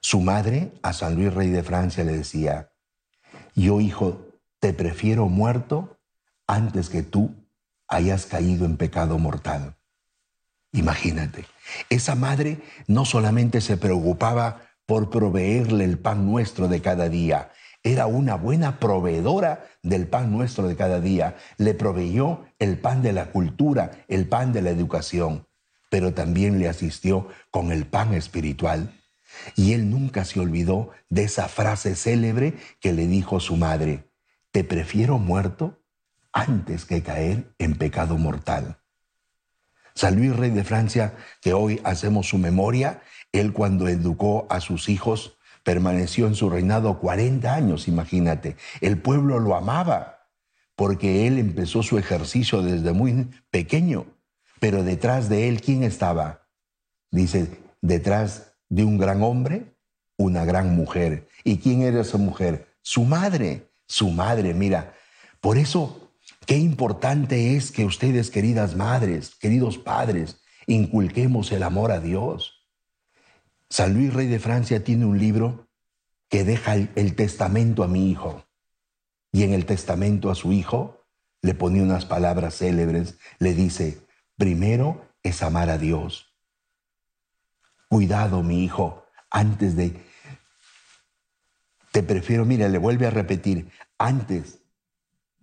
Su 0.01 0.21
madre 0.21 0.75
a 0.83 0.93
San 0.93 1.15
Luis, 1.15 1.33
rey 1.33 1.49
de 1.49 1.63
Francia, 1.63 2.05
le 2.05 2.19
decía, 2.19 2.71
yo 3.55 3.81
hijo, 3.81 4.27
te 4.59 4.75
prefiero 4.75 5.31
muerto 5.31 5.97
antes 6.47 6.91
que 6.91 7.03
tú 7.03 7.35
hayas 7.89 8.27
caído 8.27 8.67
en 8.67 8.77
pecado 8.77 9.19
mortal. 9.19 9.79
Imagínate, 10.77 11.45
esa 11.91 12.15
madre 12.15 12.59
no 12.87 13.05
solamente 13.05 13.61
se 13.61 13.77
preocupaba 13.77 14.63
por 14.87 15.11
proveerle 15.11 15.85
el 15.85 15.99
pan 15.99 16.25
nuestro 16.25 16.69
de 16.69 16.81
cada 16.81 17.09
día, 17.09 17.51
era 17.87 18.07
una 18.07 18.35
buena 18.35 18.81
proveedora 18.81 19.69
del 19.85 20.09
pan 20.09 20.33
nuestro 20.33 20.67
de 20.67 20.75
cada 20.75 21.01
día. 21.01 21.37
Le 21.57 21.73
proveyó 21.73 22.45
el 22.59 22.81
pan 22.81 23.01
de 23.01 23.13
la 23.13 23.27
cultura, 23.27 23.93
el 24.09 24.27
pan 24.27 24.53
de 24.53 24.61
la 24.61 24.71
educación, 24.71 25.47
pero 25.89 26.13
también 26.13 26.59
le 26.59 26.69
asistió 26.69 27.29
con 27.53 27.71
el 27.71 27.87
pan 27.87 28.13
espiritual. 28.13 28.93
Y 29.55 29.73
él 29.73 29.89
nunca 29.89 30.25
se 30.25 30.41
olvidó 30.41 30.91
de 31.11 31.23
esa 31.23 31.47
frase 31.47 31.95
célebre 31.95 32.55
que 32.81 32.93
le 32.93 33.07
dijo 33.07 33.39
su 33.39 33.55
madre, 33.55 34.11
te 34.51 34.65
prefiero 34.65 35.19
muerto 35.19 35.79
antes 36.33 36.87
que 36.87 37.05
caer 37.05 37.55
en 37.59 37.77
pecado 37.77 38.19
mortal. 38.19 38.81
San 39.97 40.15
Luis, 40.15 40.37
rey 40.37 40.51
de 40.51 40.63
Francia, 40.63 41.15
que 41.41 41.55
hoy 41.55 41.81
hacemos 41.83 42.29
su 42.29 42.37
memoria, 42.37 43.01
él 43.33 43.53
cuando 43.53 43.89
educó 43.89 44.47
a 44.51 44.61
sus 44.61 44.89
hijos, 44.91 45.39
permaneció 45.65 46.27
en 46.27 46.35
su 46.35 46.51
reinado 46.51 47.01
40 47.01 47.53
años, 47.53 47.89
imagínate. 47.89 48.57
El 48.81 48.99
pueblo 48.99 49.41
lo 49.41 49.57
amaba 49.57 50.29
porque 50.77 51.27
él 51.27 51.39
empezó 51.39 51.83
su 51.83 51.99
ejercicio 51.99 52.61
desde 52.61 52.93
muy 52.93 53.31
pequeño. 53.51 54.07
Pero 54.61 54.85
detrás 54.85 55.31
de 55.31 55.49
él, 55.49 55.63
¿quién 55.63 55.83
estaba? 55.83 56.47
Dice, 57.11 57.59
detrás 57.81 58.53
de 58.69 58.85
un 58.85 58.99
gran 58.99 59.23
hombre, 59.23 59.75
una 60.19 60.45
gran 60.45 60.77
mujer. 60.77 61.27
¿Y 61.43 61.59
quién 61.59 61.83
era 61.83 62.03
esa 62.03 62.19
mujer? 62.19 62.69
Su 62.83 63.05
madre, 63.05 63.71
su 63.87 64.11
madre, 64.11 64.53
mira. 64.53 64.95
Por 65.41 65.57
eso, 65.57 66.06
qué 66.47 66.57
importante 66.57 67.57
es 67.57 67.73
que 67.73 67.85
ustedes, 67.85 68.31
queridas 68.31 68.77
madres, 68.77 69.35
queridos 69.35 69.79
padres, 69.79 70.41
inculquemos 70.67 71.53
el 71.53 71.63
amor 71.63 71.91
a 71.91 72.01
Dios. 72.01 72.67
San 73.69 73.95
Luis, 73.95 74.15
rey 74.15 74.29
de 74.29 74.39
Francia, 74.39 74.85
tiene 74.85 75.05
un 75.05 75.19
libro 75.19 75.69
que 76.29 76.45
deja 76.45 76.75
el, 76.75 77.17
testamento 77.17 77.83
a 77.83 77.89
mi 77.89 78.11
hijo. 78.11 78.45
Y 79.33 79.43
en 79.43 79.53
el 79.53 79.67
testamento 79.67 80.31
a 80.31 80.35
su 80.35 80.53
hijo 80.53 81.05
le 81.43 81.55
pone 81.55 81.83
unas 81.83 82.05
palabras 82.05 82.59
célebres. 82.59 83.19
Le 83.39 83.55
dice, 83.55 84.07
primero 84.37 85.07
es 85.23 85.43
amar 85.43 85.69
a 85.69 85.79
Dios. 85.79 86.33
Cuidado, 87.89 88.43
mi 88.43 88.65
hijo, 88.65 89.05
antes 89.31 89.77
de... 89.77 90.01
Te 91.93 92.03
prefiero, 92.03 92.45
mira, 92.45 92.69
le 92.69 92.79
vuelve 92.79 93.07
a 93.07 93.11
repetir, 93.11 93.71
antes 93.99 94.66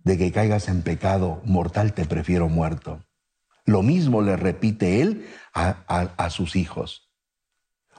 de 0.04 0.18
que 0.18 0.32
caigas 0.32 0.68
en 0.68 0.82
pecado 0.82 1.40
mortal, 1.44 1.94
te 1.94 2.04
prefiero 2.04 2.48
muerto. 2.48 3.02
Lo 3.64 3.82
mismo 3.82 4.20
le 4.20 4.36
repite 4.36 5.00
él 5.00 5.26
a, 5.54 6.28
sus 6.30 6.54
hijos. 6.56 7.10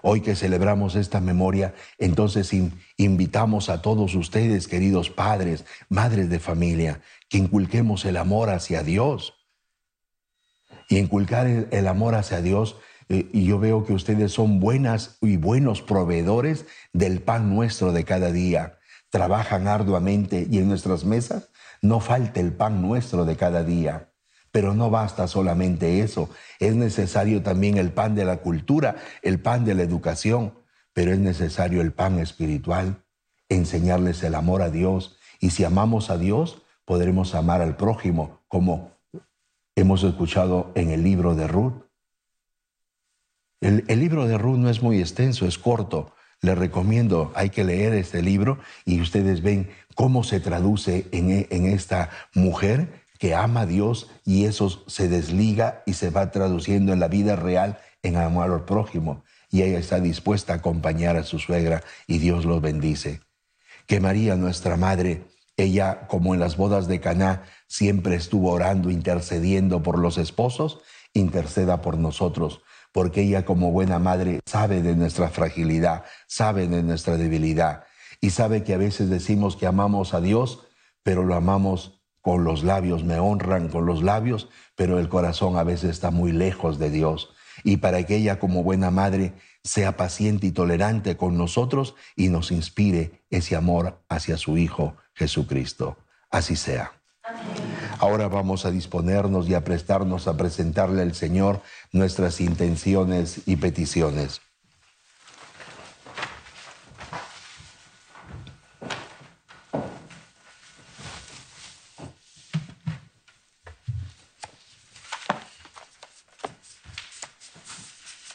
Hoy 0.03 0.21
que 0.21 0.35
celebramos 0.35 0.95
esta 0.95 1.19
memoria, 1.19 1.73
entonces 1.97 2.53
in- 2.53 2.79
invitamos 2.97 3.69
a 3.69 3.81
todos 3.81 4.13
ustedes, 4.13 4.67
queridos 4.67 5.09
padres, 5.09 5.65
madres 5.89 6.29
de 6.29 6.39
familia, 6.39 7.01
que 7.27 7.39
inculquemos 7.39 8.05
el 8.05 8.17
amor 8.17 8.51
hacia 8.51 8.83
Dios. 8.83 9.33
Y 10.89 10.99
inculcar 10.99 11.47
el, 11.47 11.67
el 11.71 11.87
amor 11.87 12.13
hacia 12.13 12.41
Dios, 12.41 12.75
eh, 13.09 13.27
y 13.33 13.45
yo 13.45 13.57
veo 13.57 13.83
que 13.83 13.93
ustedes 13.93 14.31
son 14.31 14.59
buenas 14.59 15.17
y 15.21 15.37
buenos 15.37 15.81
proveedores 15.81 16.67
del 16.93 17.21
pan 17.21 17.49
nuestro 17.49 17.91
de 17.91 18.03
cada 18.03 18.31
día. 18.31 18.77
Trabajan 19.09 19.67
arduamente 19.67 20.47
y 20.51 20.59
en 20.59 20.67
nuestras 20.67 21.03
mesas 21.03 21.49
no 21.87 21.99
falta 21.99 22.39
el 22.39 22.53
pan 22.53 22.81
nuestro 22.81 23.25
de 23.25 23.35
cada 23.35 23.63
día. 23.63 24.11
Pero 24.51 24.73
no 24.73 24.89
basta 24.89 25.27
solamente 25.27 25.99
eso, 25.99 26.29
es 26.59 26.75
necesario 26.75 27.43
también 27.43 27.77
el 27.77 27.91
pan 27.91 28.15
de 28.15 28.25
la 28.25 28.37
cultura, 28.37 28.95
el 29.21 29.39
pan 29.39 29.65
de 29.65 29.75
la 29.75 29.83
educación, 29.83 30.53
pero 30.93 31.11
es 31.11 31.19
necesario 31.19 31.81
el 31.81 31.91
pan 31.91 32.19
espiritual, 32.19 33.03
enseñarles 33.49 34.23
el 34.23 34.33
amor 34.33 34.61
a 34.61 34.69
Dios. 34.69 35.17
Y 35.41 35.49
si 35.49 35.65
amamos 35.65 36.09
a 36.09 36.17
Dios, 36.17 36.61
podremos 36.85 37.35
amar 37.35 37.61
al 37.61 37.75
prójimo, 37.75 38.45
como 38.47 38.91
hemos 39.75 40.03
escuchado 40.03 40.71
en 40.75 40.91
el 40.91 41.03
libro 41.03 41.35
de 41.35 41.47
Ruth. 41.47 41.83
El, 43.59 43.83
el 43.89 43.99
libro 43.99 44.25
de 44.25 44.37
Ruth 44.37 44.57
no 44.57 44.69
es 44.69 44.81
muy 44.81 45.01
extenso, 45.01 45.45
es 45.45 45.57
corto. 45.57 46.14
Les 46.41 46.57
recomiendo, 46.57 47.31
hay 47.35 47.49
que 47.49 47.63
leer 47.63 47.93
este 47.93 48.21
libro 48.21 48.59
y 48.85 49.01
ustedes 49.01 49.41
ven 49.41 49.69
cómo 49.95 50.23
se 50.23 50.39
traduce 50.39 51.07
en, 51.11 51.31
e- 51.31 51.47
en 51.49 51.65
esta 51.65 52.09
mujer 52.33 53.03
que 53.17 53.33
ama 53.33 53.61
a 53.61 53.65
Dios 53.65 54.09
y 54.25 54.45
eso 54.45 54.83
se 54.87 55.07
desliga 55.07 55.81
y 55.85 55.93
se 55.93 56.09
va 56.09 56.31
traduciendo 56.31 56.93
en 56.93 56.99
la 56.99 57.07
vida 57.07 57.35
real 57.35 57.79
en 58.03 58.17
amor 58.17 58.51
al 58.51 58.65
prójimo. 58.65 59.23
Y 59.49 59.61
ella 59.61 59.79
está 59.79 59.99
dispuesta 59.99 60.53
a 60.53 60.57
acompañar 60.57 61.15
a 61.15 61.23
su 61.23 61.39
suegra 61.39 61.83
y 62.07 62.17
Dios 62.17 62.45
los 62.45 62.61
bendice. 62.61 63.21
Que 63.87 63.99
María, 63.99 64.35
nuestra 64.35 64.77
madre, 64.77 65.23
ella, 65.57 66.07
como 66.07 66.33
en 66.33 66.39
las 66.41 66.57
bodas 66.57 66.87
de 66.87 66.99
Caná, 66.99 67.43
siempre 67.67 68.15
estuvo 68.15 68.51
orando, 68.51 68.89
intercediendo 68.89 69.81
por 69.81 69.97
los 69.97 70.17
esposos, 70.17 70.79
interceda 71.13 71.81
por 71.81 71.97
nosotros, 71.97 72.61
porque 72.95 73.23
ella 73.23 73.43
como 73.43 73.73
buena 73.73 73.99
madre 73.99 74.39
sabe 74.45 74.81
de 74.81 74.95
nuestra 74.95 75.27
fragilidad, 75.27 76.05
sabe 76.27 76.69
de 76.69 76.81
nuestra 76.81 77.17
debilidad 77.17 77.83
y 78.21 78.29
sabe 78.29 78.63
que 78.63 78.73
a 78.73 78.77
veces 78.77 79.09
decimos 79.09 79.57
que 79.57 79.67
amamos 79.67 80.13
a 80.13 80.21
Dios, 80.21 80.65
pero 81.03 81.25
lo 81.25 81.35
amamos 81.35 81.99
con 82.21 82.45
los 82.45 82.63
labios, 82.63 83.03
me 83.03 83.19
honran 83.19 83.67
con 83.67 83.85
los 83.85 84.01
labios, 84.01 84.47
pero 84.77 84.97
el 84.97 85.09
corazón 85.09 85.57
a 85.57 85.65
veces 85.65 85.89
está 85.89 86.09
muy 86.09 86.31
lejos 86.31 86.79
de 86.79 86.89
Dios. 86.89 87.33
Y 87.65 87.77
para 87.77 88.01
que 88.05 88.15
ella 88.15 88.39
como 88.39 88.63
buena 88.63 88.91
madre 88.91 89.33
sea 89.61 89.97
paciente 89.97 90.47
y 90.47 90.53
tolerante 90.53 91.17
con 91.17 91.37
nosotros 91.37 91.95
y 92.15 92.29
nos 92.29 92.49
inspire 92.49 93.25
ese 93.29 93.57
amor 93.57 94.05
hacia 94.07 94.37
su 94.37 94.57
Hijo 94.57 94.95
Jesucristo. 95.15 95.97
Así 96.31 96.55
sea. 96.55 96.93
Ahora 97.99 98.27
vamos 98.27 98.65
a 98.65 98.71
disponernos 98.71 99.49
y 99.49 99.53
a 99.53 99.63
prestarnos 99.63 100.27
a 100.27 100.37
presentarle 100.37 101.01
al 101.01 101.15
Señor 101.15 101.61
nuestras 101.91 102.41
intenciones 102.41 103.41
y 103.45 103.55
peticiones. 103.55 104.41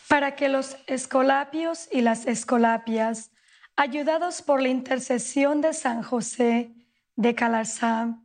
para 0.08 0.34
que 0.34 0.48
los 0.48 0.76
escolapios 0.86 1.88
y 1.90 2.00
las 2.00 2.26
escolapias, 2.26 3.30
ayudados 3.76 4.42
por 4.42 4.60
la 4.60 4.68
intercesión 4.68 5.60
de 5.60 5.72
San 5.72 6.02
José 6.02 6.74
de 7.14 7.34
Calarzá, 7.36 8.18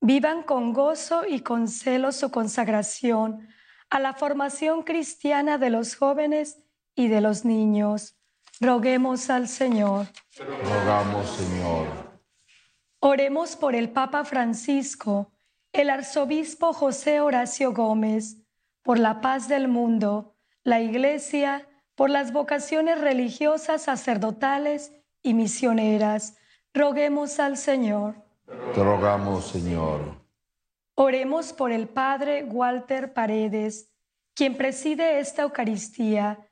vivan 0.00 0.42
con 0.42 0.72
gozo 0.72 1.26
y 1.26 1.40
con 1.40 1.68
celo 1.68 2.12
su 2.12 2.30
consagración 2.30 3.48
a 3.90 3.98
la 3.98 4.14
formación 4.14 4.82
cristiana 4.82 5.58
de 5.58 5.70
los 5.70 5.96
jóvenes 5.96 6.58
y 6.94 7.08
de 7.08 7.20
los 7.20 7.44
niños. 7.44 8.16
Roguemos 8.60 9.30
al 9.30 9.48
Señor. 9.48 10.06
Rogamos, 10.38 11.28
Señor. 11.30 11.86
Oremos 13.00 13.56
por 13.56 13.74
el 13.74 13.90
Papa 13.90 14.24
Francisco, 14.24 15.32
el 15.72 15.90
arzobispo 15.90 16.72
José 16.72 17.20
Horacio 17.20 17.72
Gómez, 17.72 18.36
por 18.82 18.98
la 18.98 19.20
paz 19.20 19.48
del 19.48 19.68
mundo, 19.68 20.36
la 20.62 20.80
Iglesia, 20.80 21.66
por 21.94 22.10
las 22.10 22.32
vocaciones 22.32 23.00
religiosas, 23.00 23.82
sacerdotales 23.82 24.92
y 25.22 25.34
misioneras. 25.34 26.36
Roguemos 26.74 27.40
al 27.40 27.56
Señor. 27.56 28.29
Te 28.74 28.82
rogamos, 28.82 29.46
Señor. 29.46 30.00
Oremos 30.94 31.52
por 31.52 31.72
el 31.72 31.88
Padre 31.88 32.44
Walter 32.44 33.12
Paredes, 33.12 33.90
quien 34.34 34.56
preside 34.56 35.18
esta 35.18 35.42
Eucaristía, 35.42 36.46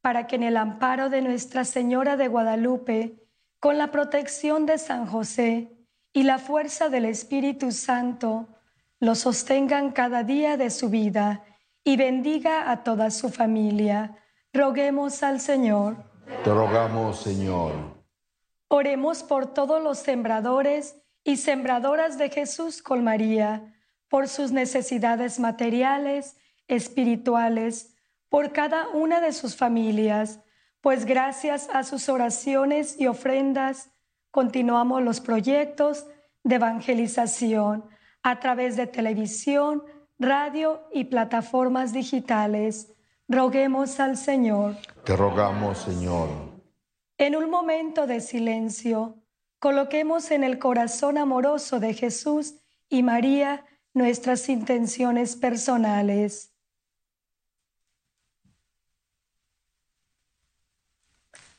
para 0.00 0.26
que 0.26 0.36
en 0.36 0.42
el 0.42 0.56
amparo 0.56 1.08
de 1.08 1.22
Nuestra 1.22 1.64
Señora 1.64 2.16
de 2.16 2.28
Guadalupe, 2.28 3.22
con 3.60 3.78
la 3.78 3.90
protección 3.90 4.66
de 4.66 4.78
San 4.78 5.06
José 5.06 5.70
y 6.12 6.24
la 6.24 6.38
fuerza 6.38 6.88
del 6.88 7.04
Espíritu 7.04 7.70
Santo, 7.70 8.48
lo 8.98 9.14
sostengan 9.14 9.92
cada 9.92 10.24
día 10.24 10.56
de 10.56 10.70
su 10.70 10.90
vida 10.90 11.44
y 11.84 11.96
bendiga 11.96 12.70
a 12.70 12.82
toda 12.82 13.10
su 13.10 13.30
familia. 13.30 14.16
Roguemos 14.52 15.22
al 15.22 15.40
Señor. 15.40 15.96
Te 16.44 16.50
rogamos, 16.50 17.20
Señor. 17.20 17.72
Oremos 18.68 19.22
por 19.22 19.54
todos 19.54 19.82
los 19.82 19.98
sembradores 19.98 20.96
y 21.24 21.36
sembradoras 21.36 22.18
de 22.18 22.30
Jesús 22.30 22.82
con 22.82 23.04
María, 23.04 23.74
por 24.08 24.28
sus 24.28 24.52
necesidades 24.52 25.40
materiales, 25.40 26.36
espirituales, 26.68 27.94
por 28.28 28.52
cada 28.52 28.88
una 28.88 29.20
de 29.20 29.32
sus 29.32 29.56
familias, 29.56 30.40
pues 30.80 31.04
gracias 31.04 31.68
a 31.72 31.84
sus 31.84 32.08
oraciones 32.08 33.00
y 33.00 33.06
ofrendas 33.06 33.90
continuamos 34.32 35.02
los 35.02 35.20
proyectos 35.20 36.06
de 36.42 36.56
evangelización 36.56 37.84
a 38.22 38.40
través 38.40 38.76
de 38.76 38.86
televisión, 38.86 39.84
radio 40.18 40.82
y 40.92 41.04
plataformas 41.04 41.92
digitales. 41.92 42.92
Roguemos 43.28 44.00
al 44.00 44.16
Señor. 44.16 44.76
Te 45.04 45.14
rogamos, 45.16 45.78
Señor. 45.78 46.28
En 47.18 47.36
un 47.36 47.50
momento 47.50 48.06
de 48.06 48.20
silencio, 48.20 49.21
coloquemos 49.62 50.32
en 50.32 50.42
el 50.42 50.58
corazón 50.58 51.16
amoroso 51.16 51.78
de 51.78 51.94
Jesús 51.94 52.56
y 52.88 53.04
María 53.04 53.64
nuestras 53.94 54.48
intenciones 54.48 55.36
personales. 55.36 56.52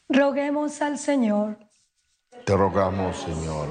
Roguemos 0.10 0.82
al 0.82 1.00
Señor. 1.00 1.58
Te 2.46 2.58
rogamos, 2.58 3.16
Señor. 3.16 3.70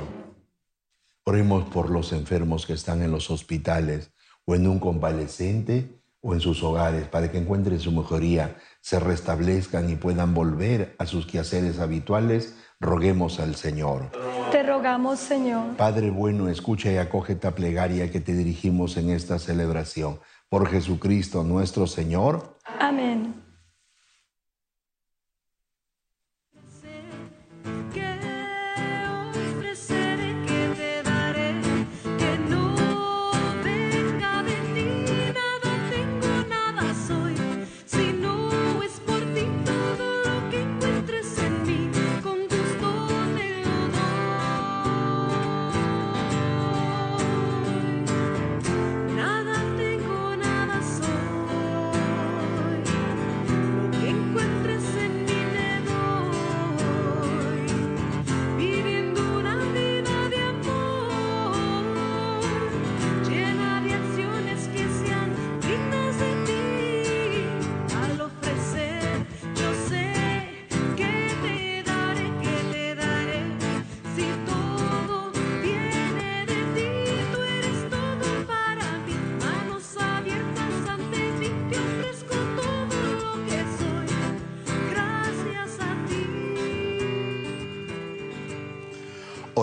Oremos 1.24 1.68
por 1.68 1.90
los 1.90 2.14
enfermos 2.14 2.64
que 2.64 2.72
están 2.72 3.02
en 3.02 3.10
los 3.10 3.30
hospitales 3.30 4.14
o 4.46 4.54
en 4.54 4.66
un 4.66 4.78
convalescente 4.78 6.02
o 6.22 6.32
en 6.32 6.40
sus 6.40 6.62
hogares 6.62 7.08
para 7.08 7.30
que 7.30 7.38
encuentren 7.38 7.80
su 7.80 7.90
mejoría, 7.90 8.56
se 8.80 9.00
restablezcan 9.00 9.90
y 9.90 9.96
puedan 9.96 10.34
volver 10.34 10.94
a 10.98 11.06
sus 11.06 11.26
quehaceres 11.26 11.80
habituales. 11.80 12.56
Roguemos 12.82 13.38
al 13.38 13.54
Señor. 13.54 14.10
Te 14.50 14.64
rogamos, 14.64 15.20
Señor. 15.20 15.76
Padre 15.76 16.10
bueno, 16.10 16.48
escucha 16.48 16.90
y 16.90 16.96
acoge 16.96 17.34
esta 17.34 17.54
plegaria 17.54 18.10
que 18.10 18.20
te 18.20 18.34
dirigimos 18.34 18.96
en 18.96 19.10
esta 19.10 19.38
celebración. 19.38 20.18
Por 20.48 20.68
Jesucristo 20.68 21.44
nuestro 21.44 21.86
Señor. 21.86 22.58
Amén. 22.80 23.34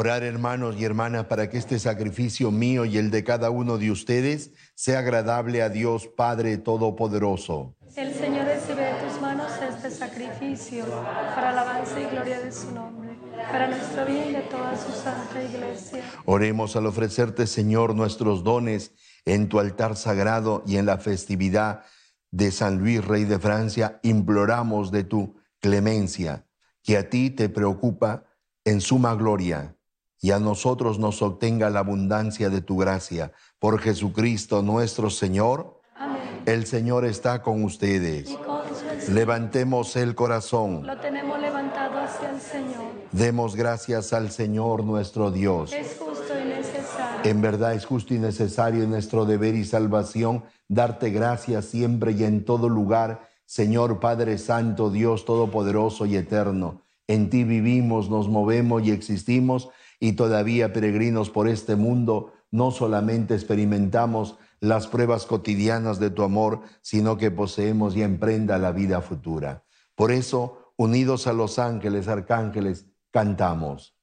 Orar 0.09 0.23
hermanos 0.23 0.75
y 0.75 0.85
hermanas 0.85 1.25
para 1.25 1.51
que 1.51 1.59
este 1.59 1.77
sacrificio 1.77 2.49
mío 2.49 2.83
y 2.83 2.97
el 2.97 3.11
de 3.11 3.23
cada 3.23 3.51
uno 3.51 3.77
de 3.77 3.91
ustedes 3.91 4.53
sea 4.73 4.97
agradable 4.97 5.61
a 5.61 5.69
Dios 5.69 6.07
Padre 6.07 6.57
Todopoderoso. 6.57 7.75
El 7.95 8.11
Señor 8.15 8.45
recibe 8.47 8.85
de 8.85 8.93
tus 9.03 9.21
manos 9.21 9.51
este 9.61 9.91
sacrificio 9.91 10.87
para 11.35 11.51
alabanza 11.51 11.99
y 11.99 12.05
gloria 12.05 12.39
de 12.39 12.51
su 12.51 12.71
nombre, 12.71 13.19
para 13.51 13.67
nuestro 13.67 14.03
bien 14.07 14.29
y 14.29 14.31
de 14.31 14.41
toda 14.41 14.75
su 14.75 14.91
santa 14.93 15.43
iglesia. 15.43 16.01
Oremos 16.25 16.75
al 16.75 16.87
ofrecerte, 16.87 17.45
Señor, 17.45 17.93
nuestros 17.93 18.43
dones 18.43 18.93
en 19.25 19.47
tu 19.47 19.59
altar 19.59 19.95
sagrado 19.95 20.63
y 20.65 20.77
en 20.77 20.87
la 20.87 20.97
festividad 20.97 21.83
de 22.31 22.49
San 22.49 22.79
Luis, 22.79 23.05
Rey 23.05 23.25
de 23.25 23.37
Francia. 23.37 23.99
Imploramos 24.01 24.89
de 24.89 25.03
tu 25.03 25.35
clemencia, 25.59 26.47
que 26.81 26.97
a 26.97 27.11
ti 27.11 27.29
te 27.29 27.47
preocupa 27.47 28.23
en 28.65 28.81
suma 28.81 29.13
gloria 29.13 29.75
y 30.21 30.31
a 30.31 30.39
nosotros 30.39 30.99
nos 30.99 31.21
obtenga 31.21 31.69
la 31.69 31.79
abundancia 31.79 32.49
de 32.49 32.61
tu 32.61 32.77
gracia. 32.77 33.31
Por 33.59 33.79
Jesucristo 33.79 34.61
nuestro 34.61 35.09
Señor, 35.09 35.79
Amén. 35.95 36.19
el 36.45 36.65
Señor 36.65 37.05
está 37.05 37.41
con 37.41 37.63
ustedes. 37.63 38.29
Con 38.29 38.59
Levantemos 39.07 39.95
el 39.95 40.13
corazón. 40.13 40.85
lo 40.85 40.97
tenemos 40.97 41.39
levantado 41.39 41.99
hacia 41.99 42.31
el 42.31 42.39
Señor. 42.39 42.83
Demos 43.11 43.55
gracias 43.55 44.13
al 44.13 44.29
Señor 44.29 44.83
nuestro 44.83 45.31
Dios. 45.31 45.73
Es 45.73 45.97
justo 45.97 46.33
y 46.39 46.47
necesario. 46.47 47.21
En 47.23 47.41
verdad 47.41 47.73
es 47.73 47.85
justo 47.85 48.13
y 48.13 48.19
necesario 48.19 48.83
en 48.83 48.91
nuestro 48.91 49.25
deber 49.25 49.55
y 49.55 49.65
salvación 49.65 50.43
darte 50.67 51.09
gracias 51.09 51.65
siempre 51.65 52.11
y 52.11 52.23
en 52.23 52.45
todo 52.45 52.69
lugar, 52.69 53.27
Señor 53.45 53.99
Padre 53.99 54.37
Santo, 54.37 54.91
Dios 54.91 55.25
Todopoderoso 55.25 56.05
y 56.05 56.15
Eterno. 56.15 56.83
En 57.07 57.31
ti 57.31 57.43
vivimos, 57.43 58.11
nos 58.11 58.29
movemos 58.29 58.83
y 58.83 58.91
existimos 58.91 59.69
y 59.99 60.13
todavía 60.13 60.73
peregrinos 60.73 61.29
por 61.29 61.47
este 61.47 61.75
mundo, 61.75 62.33
no 62.51 62.71
solamente 62.71 63.35
experimentamos 63.35 64.37
las 64.59 64.87
pruebas 64.87 65.25
cotidianas 65.25 65.99
de 65.99 66.09
tu 66.09 66.23
amor, 66.23 66.61
sino 66.81 67.17
que 67.17 67.31
poseemos 67.31 67.95
y 67.95 68.01
emprenda 68.01 68.57
la 68.57 68.71
vida 68.71 69.01
futura. 69.01 69.63
Por 69.95 70.11
eso, 70.11 70.73
unidos 70.77 71.27
a 71.27 71.33
los 71.33 71.59
ángeles, 71.59 72.07
arcángeles, 72.07 72.87
cantamos. 73.11 73.98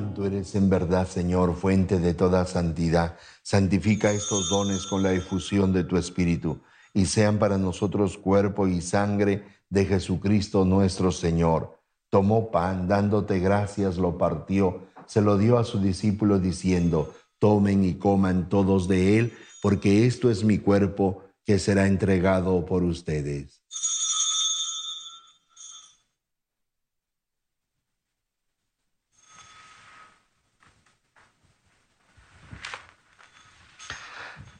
Santo 0.00 0.24
eres 0.24 0.54
en 0.54 0.70
verdad, 0.70 1.06
Señor, 1.06 1.54
fuente 1.54 1.98
de 1.98 2.14
toda 2.14 2.46
santidad. 2.46 3.18
Santifica 3.42 4.10
estos 4.10 4.48
dones 4.48 4.86
con 4.86 5.02
la 5.02 5.12
efusión 5.12 5.74
de 5.74 5.84
tu 5.84 5.98
Espíritu 5.98 6.58
y 6.94 7.04
sean 7.04 7.38
para 7.38 7.58
nosotros 7.58 8.16
cuerpo 8.16 8.66
y 8.66 8.80
sangre 8.80 9.44
de 9.68 9.84
Jesucristo 9.84 10.64
nuestro 10.64 11.12
Señor. 11.12 11.78
Tomó 12.08 12.50
pan, 12.50 12.88
dándote 12.88 13.40
gracias, 13.40 13.98
lo 13.98 14.16
partió, 14.16 14.86
se 15.04 15.20
lo 15.20 15.36
dio 15.36 15.58
a 15.58 15.64
su 15.64 15.78
discípulo 15.80 16.38
diciendo, 16.38 17.12
tomen 17.38 17.84
y 17.84 17.96
coman 17.96 18.48
todos 18.48 18.88
de 18.88 19.18
él, 19.18 19.34
porque 19.60 20.06
esto 20.06 20.30
es 20.30 20.44
mi 20.44 20.56
cuerpo 20.56 21.24
que 21.44 21.58
será 21.58 21.86
entregado 21.86 22.64
por 22.64 22.84
ustedes. 22.84 23.59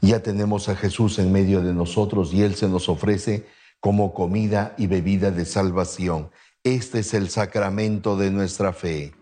Ya 0.00 0.22
tenemos 0.22 0.68
a 0.68 0.76
Jesús 0.76 1.18
en 1.18 1.30
medio 1.30 1.60
de 1.62 1.74
nosotros 1.74 2.32
y 2.32 2.42
Él 2.42 2.54
se 2.54 2.68
nos 2.68 2.88
ofrece 2.88 3.46
como 3.80 4.14
comida 4.14 4.74
y 4.78 4.86
bebida 4.86 5.30
de 5.30 5.44
salvación. 5.44 6.30
Este 6.64 7.00
es 7.00 7.14
el 7.14 7.28
sacramento 7.30 8.16
de 8.16 8.30
nuestra 8.30 8.72
fe. 8.72 9.12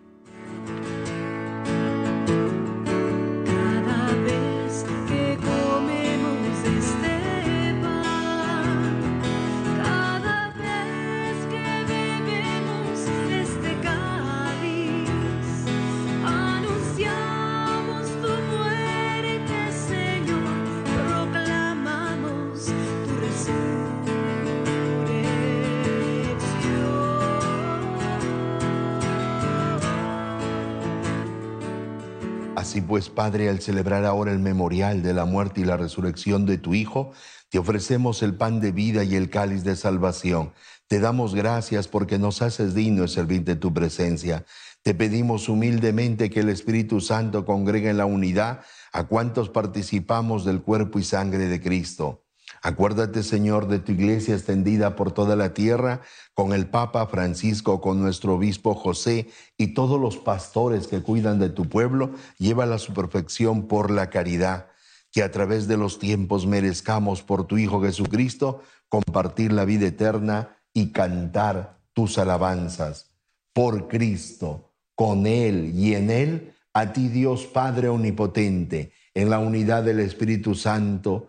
Así 32.69 32.83
pues, 32.83 33.09
Padre, 33.09 33.49
al 33.49 33.63
celebrar 33.63 34.05
ahora 34.05 34.31
el 34.31 34.41
memorial 34.41 35.03
de 35.03 35.15
la 35.15 35.25
muerte 35.25 35.63
y 35.63 35.65
la 35.65 35.79
resurrección 35.79 36.45
de 36.45 36.59
tu 36.59 36.75
Hijo, 36.75 37.13
te 37.49 37.59
ofrecemos 37.59 38.23
el 38.23 38.35
pan 38.35 38.61
de 38.61 38.73
vida 38.73 39.05
y 39.05 39.17
el 39.17 39.31
cáliz 39.31 39.65
de 39.65 39.75
salvación. 39.75 40.53
Te 40.87 41.01
damos 41.01 41.35
gracias 41.35 41.89
porque 41.89 42.19
nos 42.19 42.43
haces 42.43 42.75
digno 42.75 43.01
de 43.01 43.09
servir 43.09 43.43
de 43.45 43.57
tu 43.57 43.73
presencia. 43.73 44.45
Te 44.83 44.93
pedimos 44.93 45.49
humildemente 45.49 46.29
que 46.29 46.41
el 46.41 46.51
Espíritu 46.51 47.01
Santo 47.01 47.47
congregue 47.47 47.89
en 47.89 47.97
la 47.97 48.05
unidad 48.05 48.61
a 48.93 49.05
cuantos 49.05 49.49
participamos 49.49 50.45
del 50.45 50.61
cuerpo 50.61 50.99
y 50.99 51.05
sangre 51.05 51.47
de 51.47 51.63
Cristo. 51.63 52.28
Acuérdate, 52.63 53.23
Señor, 53.23 53.69
de 53.69 53.79
tu 53.79 53.93
iglesia 53.93 54.35
extendida 54.35 54.97
por 54.97 55.13
toda 55.13 55.37
la 55.37 55.55
tierra, 55.55 56.01
con 56.35 56.53
el 56.53 56.69
Papa 56.69 57.07
Francisco, 57.07 57.81
con 57.81 58.01
nuestro 58.01 58.35
obispo 58.35 58.75
José 58.75 59.29
y 59.57 59.75
todos 59.75 60.01
los 60.01 60.17
pastores 60.17 60.87
que 60.87 61.03
cuidan 61.03 61.39
de 61.39 61.51
tu 61.51 61.69
pueblo, 61.69 62.13
llévala 62.39 62.77
a 62.77 62.81
su 62.81 62.93
perfección 62.93 63.69
por 63.69 63.91
la 63.91 64.11
caridad. 64.11 64.69
Que 65.11 65.23
a 65.23 65.31
través 65.31 65.69
de 65.69 65.77
los 65.77 65.99
tiempos 65.99 66.47
merezcamos 66.47 67.23
por 67.23 67.47
tu 67.47 67.57
Hijo 67.57 67.81
Jesucristo 67.81 68.63
compartir 68.89 69.53
la 69.53 69.65
vida 69.65 69.87
eterna 69.87 70.57
y 70.75 70.93
cantar 70.93 71.79
tus 71.93 72.19
alabanzas. 72.19 73.11
Por 73.53 73.89
Cristo, 73.89 74.73
con 74.95 75.27
Él 75.27 75.73
y 75.75 75.95
en 75.95 76.11
Él, 76.11 76.55
a 76.73 76.93
ti 76.93 77.09
Dios 77.09 77.47
Padre 77.47 77.89
Omnipotente, 77.89 78.93
en 79.15 79.31
la 79.31 79.39
unidad 79.39 79.83
del 79.83 80.01
Espíritu 80.01 80.55
Santo, 80.55 81.29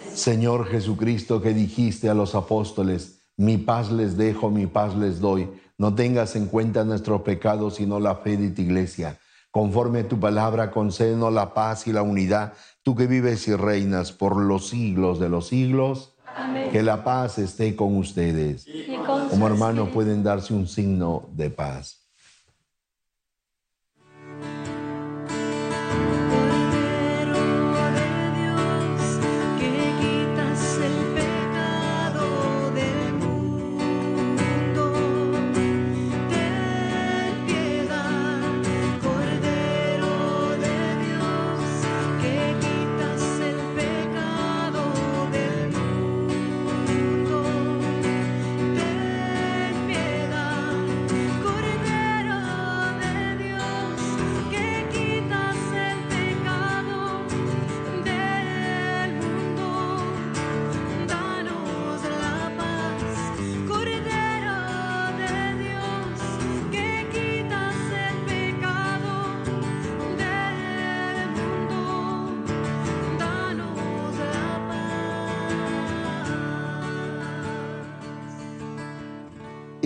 Señor. 0.13 0.67
Jesucristo, 0.67 1.41
que 1.41 1.53
dijiste 1.53 2.09
a 2.09 2.13
los 2.13 2.35
apóstoles, 2.35 3.21
mi 3.37 3.57
paz 3.57 3.91
les 3.91 4.17
dejo, 4.17 4.49
mi 4.49 4.67
paz 4.67 4.95
les 4.95 5.19
doy. 5.19 5.49
No 5.77 5.95
tengas 5.95 6.35
en 6.35 6.47
cuenta 6.47 6.83
nuestros 6.83 7.21
pecados, 7.21 7.75
sino 7.75 7.99
la 7.99 8.15
fe 8.15 8.37
de 8.37 8.49
tu 8.51 8.61
iglesia. 8.61 9.17
Conforme 9.49 9.99
a 10.01 10.07
tu 10.07 10.19
palabra, 10.19 10.71
concédenos 10.71 11.33
la 11.33 11.53
paz 11.53 11.87
y 11.87 11.91
la 11.91 12.03
unidad, 12.03 12.53
tú 12.83 12.95
que 12.95 13.07
vives 13.07 13.47
y 13.47 13.55
reinas 13.55 14.11
por 14.11 14.37
los 14.37 14.69
siglos 14.69 15.19
de 15.19 15.29
los 15.29 15.47
siglos. 15.47 16.13
Amén. 16.35 16.69
Que 16.71 16.83
la 16.83 17.03
paz 17.03 17.37
esté 17.37 17.75
con 17.75 17.97
ustedes. 17.97 18.65
Con 19.05 19.29
Como 19.29 19.47
hermanos 19.47 19.89
pueden 19.89 20.23
darse 20.23 20.53
un 20.53 20.67
signo 20.67 21.29
de 21.33 21.49
paz. 21.49 22.00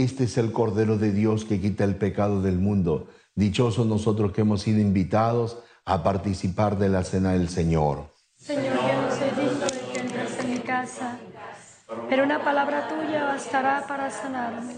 Este 0.05 0.25
es 0.25 0.37
el 0.37 0.51
Cordero 0.51 0.99
de 0.99 1.11
Dios 1.11 1.45
que 1.45 1.59
quita 1.59 1.83
el 1.83 1.95
pecado 1.95 2.43
del 2.43 2.59
mundo. 2.59 3.07
Dichosos 3.33 3.87
nosotros 3.87 4.33
que 4.33 4.41
hemos 4.41 4.61
sido 4.61 4.79
invitados 4.79 5.57
a 5.83 6.03
participar 6.03 6.77
de 6.77 6.89
la 6.89 7.03
cena 7.03 7.31
del 7.31 7.49
Señor. 7.49 8.13
Señor, 8.37 8.75
yo 8.75 9.01
no 9.01 9.09
soy 9.09 9.29
digno 9.29 9.65
de 9.65 9.93
que 9.93 9.99
entres 9.99 10.39
en 10.41 10.51
mi 10.51 10.59
casa, 10.59 11.17
pero 12.07 12.23
una 12.23 12.43
palabra 12.43 12.87
tuya 12.87 13.23
bastará 13.23 13.83
para 13.87 14.11
sanarme. 14.11 14.75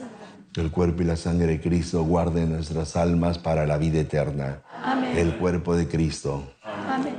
El 0.55 0.71
cuerpo 0.71 1.01
y 1.01 1.05
la 1.05 1.17
sangre 1.17 1.47
de 1.47 1.59
Cristo 1.59 2.05
guarden 2.05 2.53
nuestras 2.53 2.95
almas 2.95 3.37
para 3.37 3.67
la 3.67 3.77
vida 3.77 3.99
eterna. 3.99 4.61
Amén. 4.81 5.17
El 5.17 5.35
cuerpo 5.35 5.75
de 5.75 5.89
Cristo. 5.89 6.53
Amén. 6.63 7.17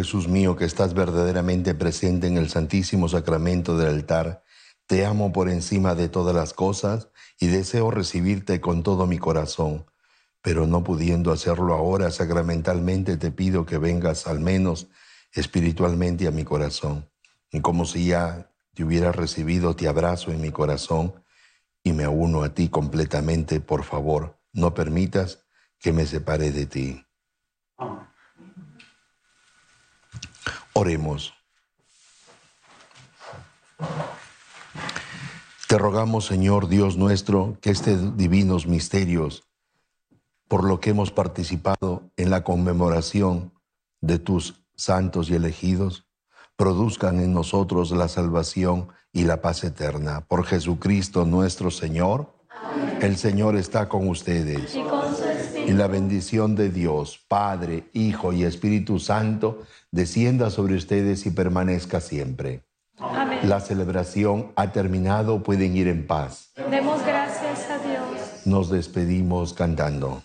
Jesús 0.00 0.28
mío, 0.28 0.56
que 0.56 0.64
estás 0.64 0.94
verdaderamente 0.94 1.74
presente 1.74 2.26
en 2.26 2.38
el 2.38 2.48
Santísimo 2.48 3.06
Sacramento 3.06 3.76
del 3.76 3.88
altar. 3.88 4.42
Te 4.86 5.04
amo 5.04 5.30
por 5.30 5.50
encima 5.50 5.94
de 5.94 6.08
todas 6.08 6.34
las 6.34 6.54
cosas 6.54 7.08
y 7.38 7.48
deseo 7.48 7.90
recibirte 7.90 8.62
con 8.62 8.82
todo 8.82 9.06
mi 9.06 9.18
corazón. 9.18 9.84
Pero 10.40 10.66
no 10.66 10.82
pudiendo 10.84 11.32
hacerlo 11.32 11.74
ahora 11.74 12.10
sacramentalmente, 12.10 13.18
te 13.18 13.30
pido 13.30 13.66
que 13.66 13.76
vengas 13.76 14.26
al 14.26 14.40
menos 14.40 14.88
espiritualmente 15.34 16.26
a 16.26 16.30
mi 16.30 16.44
corazón. 16.44 17.10
Y 17.52 17.60
como 17.60 17.84
si 17.84 18.06
ya 18.06 18.50
te 18.72 18.84
hubiera 18.84 19.12
recibido, 19.12 19.76
te 19.76 19.86
abrazo 19.86 20.30
en 20.30 20.40
mi 20.40 20.50
corazón 20.50 21.12
y 21.84 21.92
me 21.92 22.08
uno 22.08 22.42
a 22.42 22.54
ti 22.54 22.70
completamente. 22.70 23.60
Por 23.60 23.84
favor, 23.84 24.40
no 24.54 24.72
permitas 24.72 25.44
que 25.78 25.92
me 25.92 26.06
separe 26.06 26.52
de 26.52 26.64
ti. 26.64 27.04
Oremos. 30.72 31.34
Te 35.68 35.78
rogamos, 35.78 36.26
Señor 36.26 36.68
Dios 36.68 36.96
nuestro, 36.96 37.56
que 37.60 37.70
estos 37.70 38.16
divinos 38.16 38.66
misterios, 38.66 39.44
por 40.48 40.64
lo 40.64 40.80
que 40.80 40.90
hemos 40.90 41.12
participado 41.12 42.10
en 42.16 42.30
la 42.30 42.42
conmemoración 42.42 43.52
de 44.00 44.18
tus 44.18 44.64
santos 44.74 45.30
y 45.30 45.34
elegidos, 45.34 46.08
produzcan 46.56 47.20
en 47.20 47.32
nosotros 47.32 47.92
la 47.92 48.08
salvación 48.08 48.88
y 49.12 49.24
la 49.24 49.40
paz 49.40 49.64
eterna. 49.64 50.26
Por 50.26 50.44
Jesucristo 50.44 51.24
nuestro 51.24 51.70
Señor. 51.70 52.34
El 53.00 53.16
Señor 53.16 53.56
está 53.56 53.88
con 53.88 54.08
ustedes. 54.08 54.74
Con 54.74 55.14
Y 55.66 55.72
la 55.72 55.86
bendición 55.86 56.54
de 56.54 56.70
Dios, 56.70 57.24
Padre, 57.28 57.84
Hijo 57.92 58.32
y 58.32 58.44
Espíritu 58.44 58.98
Santo, 58.98 59.62
descienda 59.90 60.50
sobre 60.50 60.74
ustedes 60.74 61.26
y 61.26 61.30
permanezca 61.30 62.00
siempre. 62.00 62.62
Amén. 62.98 63.40
La 63.44 63.60
celebración 63.60 64.52
ha 64.56 64.72
terminado, 64.72 65.42
pueden 65.42 65.76
ir 65.76 65.88
en 65.88 66.06
paz. 66.06 66.52
Demos 66.70 67.04
gracias 67.04 67.70
a 67.70 67.78
Dios. 67.78 68.46
Nos 68.46 68.70
despedimos 68.70 69.54
cantando. 69.54 70.22